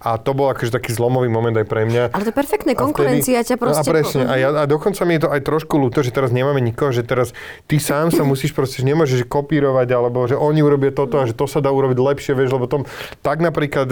[0.00, 2.12] A to bol akože taký zlomový moment aj pre mňa.
[2.12, 3.80] Ale to je perfektné, konkurencia ťa proste...
[3.80, 4.22] No a presne.
[4.28, 7.06] A, ja, a dokonca mi je to aj trošku ľúto, že teraz nemáme nikoho, že
[7.06, 7.32] teraz
[7.64, 11.32] ty sám sa musíš proste, že nemôžeš kopírovať, alebo že oni urobia toto a že
[11.32, 12.84] to sa dá urobiť lepšie, vieš, lebo tom,
[13.24, 13.88] tak napríklad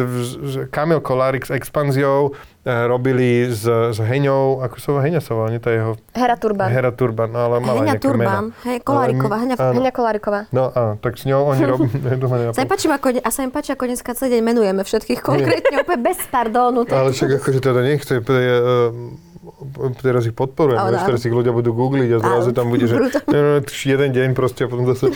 [0.68, 5.74] Kamil Kolárik s expanziou robili s, s Heňou, ako sa Heňa sa volá, nie tá
[5.74, 6.70] jeho Hera Turban.
[6.70, 8.62] Hera Turban, no ale mala Heňa Turban, meno.
[8.62, 9.74] hej, Koláriková, Heňa- áno.
[9.82, 10.40] Heňa Koláriková.
[10.54, 11.90] No a tak s ňou oni robili...
[12.54, 15.82] Sa im páči, ako, a sa im páči, ako dneska celý deň menujeme všetkých konkrétne,
[15.82, 16.86] úplne bez pardónu.
[16.86, 19.31] Ale však akože teda nechce, pre, uh,
[19.98, 22.96] teraz ich podporujem, Áno, vieš, teraz ich ľudia budú googliť a zrazu tam bude, že
[23.90, 25.10] jeden deň proste a potom zase...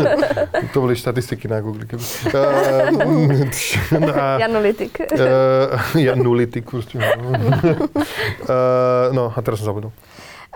[0.72, 1.88] to boli štatistiky na Google.
[1.88, 2.04] Keby.
[2.34, 4.92] Uh, tš, no a, Janolitik.
[4.98, 6.98] uh, ja nulitik proste.
[6.98, 7.08] uh,
[9.14, 9.92] no a teraz som zabudol.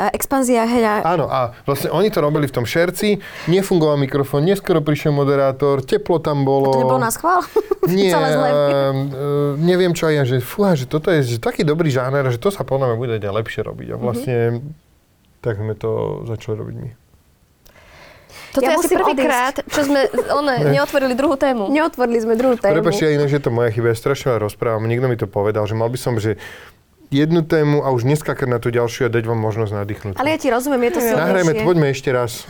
[0.09, 5.11] Expanzia, heľa, Áno, a vlastne oni to robili v tom šerci, nefungoval mikrofón, neskoro prišiel
[5.11, 6.71] moderátor, teplo tam bolo.
[6.71, 7.43] to nebolo na schvál?
[7.91, 8.49] Nie, zle.
[8.49, 8.55] uh,
[9.57, 12.49] neviem čo aj ja, že fúha, že toto je že taký dobrý žáner, že to
[12.49, 13.89] sa podľa mňa bude aj lepšie robiť.
[13.89, 14.01] A Mhm.
[14.01, 14.37] vlastne
[15.39, 15.91] tak sme to
[16.25, 16.91] začali robiť my.
[18.49, 21.69] Toto Ja je asi prvýkrát, čo sme one, neotvorili druhú tému.
[21.69, 22.75] Neotvorili sme druhú tému.
[22.75, 24.83] Prepačte, ja inak, že to moja chyba, ja strašne rozprávam.
[24.83, 26.41] Niekto mi to povedal, že mal by som, že
[27.09, 30.15] jednu tému a už neskakať na tú ďalšiu a dať vám možnosť nadýchnuť.
[30.21, 31.25] Ale ja ti rozumiem, je to silnejšie.
[31.25, 32.45] Nahrajme, to, poďme ešte raz.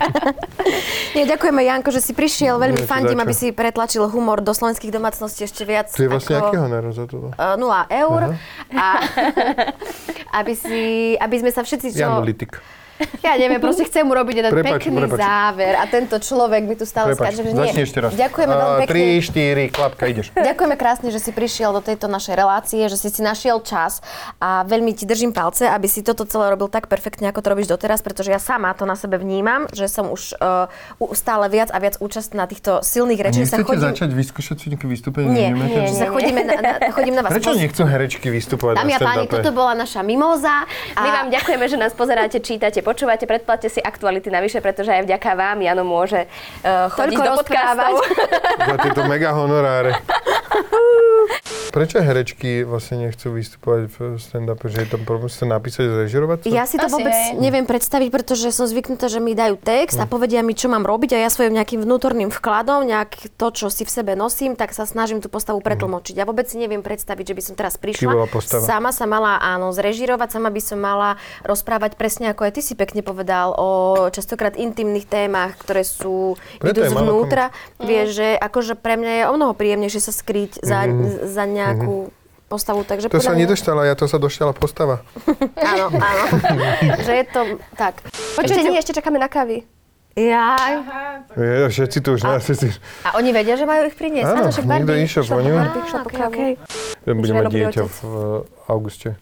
[1.16, 2.56] Nie, ďakujeme, Janko, že si prišiel.
[2.56, 5.92] Veľmi Nie, fandím, aby si pretlačil humor do slovenských domácností ešte viac.
[5.92, 7.34] To je vlastne aký honor za to?
[7.36, 8.20] Uh, 0 eur.
[8.72, 8.86] A,
[10.40, 10.80] aby, si,
[11.20, 12.08] aby sme sa všetci čo...
[12.08, 12.56] Janolitik.
[13.26, 15.18] Ja neviem, proste chcem urobiť jeden Prepač, pekný prepač.
[15.20, 17.60] záver a tento človek mi tu stále Prepač, skáče, že nie.
[17.60, 18.10] začni ešte raz.
[18.16, 18.90] Ďakujeme veľmi A, pekne.
[18.90, 20.26] Tri, štyri, klapka, ideš.
[20.48, 24.00] Ďakujeme krásne, že si prišiel do tejto našej relácie, že si si našiel čas
[24.40, 27.68] a veľmi ti držím palce, aby si toto celé robil tak perfektne, ako to robíš
[27.68, 30.66] doteraz, pretože ja sama to na sebe vnímam, že som už uh,
[31.12, 33.40] stále viac a viac účastná týchto silných rečí.
[33.44, 33.84] Nechcete chodím...
[33.84, 35.28] začať vyskúšať si nejaké vystúpenie?
[35.30, 37.30] Nie, nie, že sa chodíme na, na, chodím na vás.
[37.36, 40.66] Prečo poz- nechcú herečky vystupovať Dámy na a páni, toto bola naša mimoza.
[40.96, 45.30] My vám ďakujeme, že nás pozeráte, čítate, počúvate, predplatte si aktuality navyše, pretože aj vďaka
[45.38, 47.94] vám Jano môže uh, chodiť Toľko do podcastov.
[48.74, 49.94] Za tieto mega honoráre.
[51.70, 54.66] Prečo herečky vlastne nechcú vystupovať v stand-upe?
[54.66, 56.46] Že je tam problém sa napísať, zrežirovať to?
[56.50, 57.38] Ja si to Asi, vôbec hej.
[57.38, 61.14] neviem predstaviť, pretože som zvyknutá, že mi dajú text a povedia mi, čo mám robiť
[61.14, 64.82] a ja svojim nejakým vnútorným vkladom, nejak to, čo si v sebe nosím, tak sa
[64.82, 66.18] snažím tú postavu pretlmočiť.
[66.18, 68.26] Ja vôbec si neviem predstaviť, že by som teraz prišla.
[68.66, 72.74] Sama sa mala, áno, zrežirovať, sama by som mala rozprávať presne ako aj ty si
[72.80, 73.68] pekne povedal o
[74.08, 77.52] častokrát intimných témach, ktoré sú, Preto idú zvnútra.
[77.76, 80.88] Vieš, že akože pre mňa je o mnoho príjemnejšie sa skryť za,
[81.28, 82.08] za nejakú
[82.48, 82.80] postavu.
[82.88, 83.12] Takže.
[83.12, 85.04] To sa mňa- nedoštala, ja to sa doštala postava.
[85.70, 86.24] Áno, áno.
[87.06, 87.40] že je to
[87.76, 88.00] tak.
[88.40, 89.62] Počujete, nie, ešte čakáme na kavy.
[90.18, 90.74] Jaj.
[91.38, 92.42] Je, všetci tu už nás.
[93.06, 94.26] A oni vedia, že majú ich priniesť?
[94.26, 95.54] Áno, však niekto Barbie išiel po ňu.
[97.06, 99.14] Ja budem mať dieťa v uh, auguste.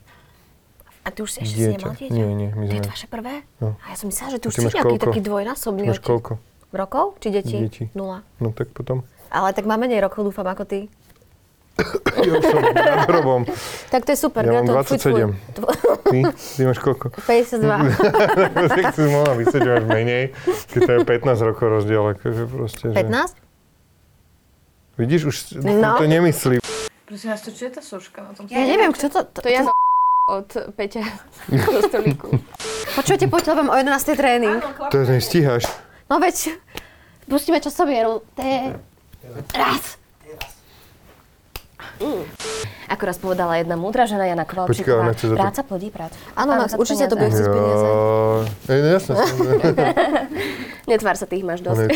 [1.09, 1.73] A ty už si ešte si Dieťa.
[1.81, 2.13] nemal dieťa?
[2.13, 2.85] Nie, nie, my To je sme...
[2.85, 3.35] to vaše prvé?
[3.59, 3.69] No.
[3.79, 5.05] A ja som myslela, že ty už ty si máš nejaký koľko?
[5.09, 6.07] taký dvojnásobný Máš otec.
[6.07, 6.33] koľko?
[6.69, 7.05] Rokov?
[7.17, 7.57] Či deti?
[7.59, 7.85] Deti.
[7.91, 8.21] Nula.
[8.37, 9.09] No tak potom.
[9.27, 10.81] Ale tak má menej rokov, dúfam, ako ty.
[12.19, 13.47] Ja už som nad hrobom.
[13.89, 14.43] Tak to je super.
[14.43, 14.91] Ja mám gratulujem.
[14.91, 15.23] Fuj, fuj.
[15.31, 15.57] 27.
[15.57, 15.73] Tvo-
[16.05, 16.19] Ty?
[16.29, 17.07] Ty máš koľko?
[17.15, 17.57] 52.
[18.75, 20.25] tak si mohla že máš menej,
[20.69, 22.03] keď to je 15 rokov rozdiel.
[22.11, 22.97] Akože proste, že...
[22.99, 23.33] 15?
[24.99, 25.97] Vidíš, už No.
[25.97, 26.59] to nemyslí.
[27.07, 28.45] Prosím vás, to čo je tá soška na tom?
[28.45, 29.25] Ja neviem, kto to...
[29.25, 29.73] to, To Jano
[30.29, 31.01] od Peťa
[31.49, 32.29] do stolíku.
[32.95, 34.13] Počujete, poďte, mám o 11.
[34.13, 34.61] tréning.
[34.93, 35.65] To nestíhaš.
[36.13, 36.61] No veď,
[37.25, 38.21] pustíme časomieru.
[38.37, 38.77] To je...
[39.57, 39.97] Raz.
[42.89, 46.15] Ako raz povedala jedna múdra žena Jana Kovalčíková, ona chce za to- práca plodí prácu.
[46.33, 47.43] Áno, Áno, Max, určite to bude peniaze.
[47.43, 47.87] chcieť peniaze.
[47.87, 47.99] Jo,
[48.71, 49.13] e, jasné.
[49.19, 49.87] samozrejme.
[50.95, 51.91] Netvár sa, tých máš dosť.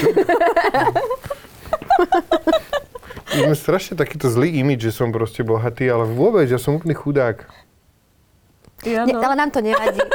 [3.33, 6.93] My sme strašne takýto zlý imidž, že som proste bohatý, ale vôbec, ja som úplný
[6.93, 7.47] chudák.
[8.83, 10.01] Ne, ale nám to nevadí.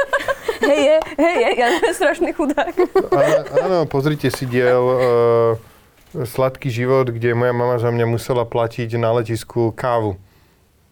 [0.58, 2.74] Hej, je, hej, je, ja som strašný chudák.
[3.14, 8.98] Ale, áno, pozrite si diel uh, Sladký život, kde moja mama za mňa musela platiť
[9.00, 10.18] na letisku kávu.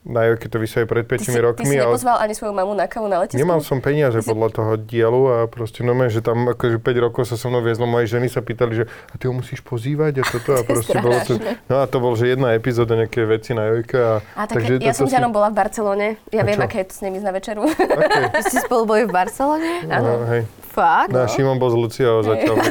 [0.07, 1.59] Na Jojke to vysveje pred 5 Ty si, rokmi.
[1.59, 3.43] ty si ale- nepozval ani svoju mamu na kávu na letisku?
[3.43, 7.35] Nemal som peniaze podľa toho dielu a proste normálne, že tam akože 5 rokov sa
[7.35, 10.55] so mnou viezlo, moje ženy sa pýtali, že a ty ho musíš pozývať a toto
[10.55, 13.99] a proste bolo to, no a to bol, že jedna epizóda nejaké veci na Jojke
[13.99, 16.23] a, A tak ja som s Janom bola v Barcelone.
[16.31, 16.63] Ja A viem, čo?
[16.63, 17.67] aké je to s nimi na večeru.
[17.67, 18.31] Okay.
[18.31, 19.91] Vy ste spolu boli v Barcelone?
[19.91, 20.47] No, hej.
[20.71, 21.11] Fakt?
[21.11, 22.63] No a Šimon bol s Luciou zatiaľ.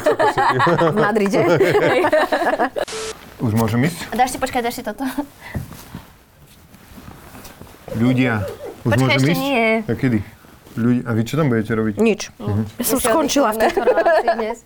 [0.88, 1.42] V Madride?
[3.44, 4.08] Už môžem ísť?
[4.16, 5.04] Dáš si, počkaj, dáš si toto.
[7.94, 8.42] Ľudia.
[8.82, 9.42] Už Počkaj, môžem ešte ísť?
[9.42, 9.66] nie.
[9.86, 10.18] A kedy?
[10.76, 11.02] Ľudia.
[11.06, 11.94] A vy čo tam budete robiť?
[12.02, 12.20] Nič.
[12.76, 13.70] Ja som skončila v tej...
[13.78, 14.26] tej...
[14.34, 14.58] dnes.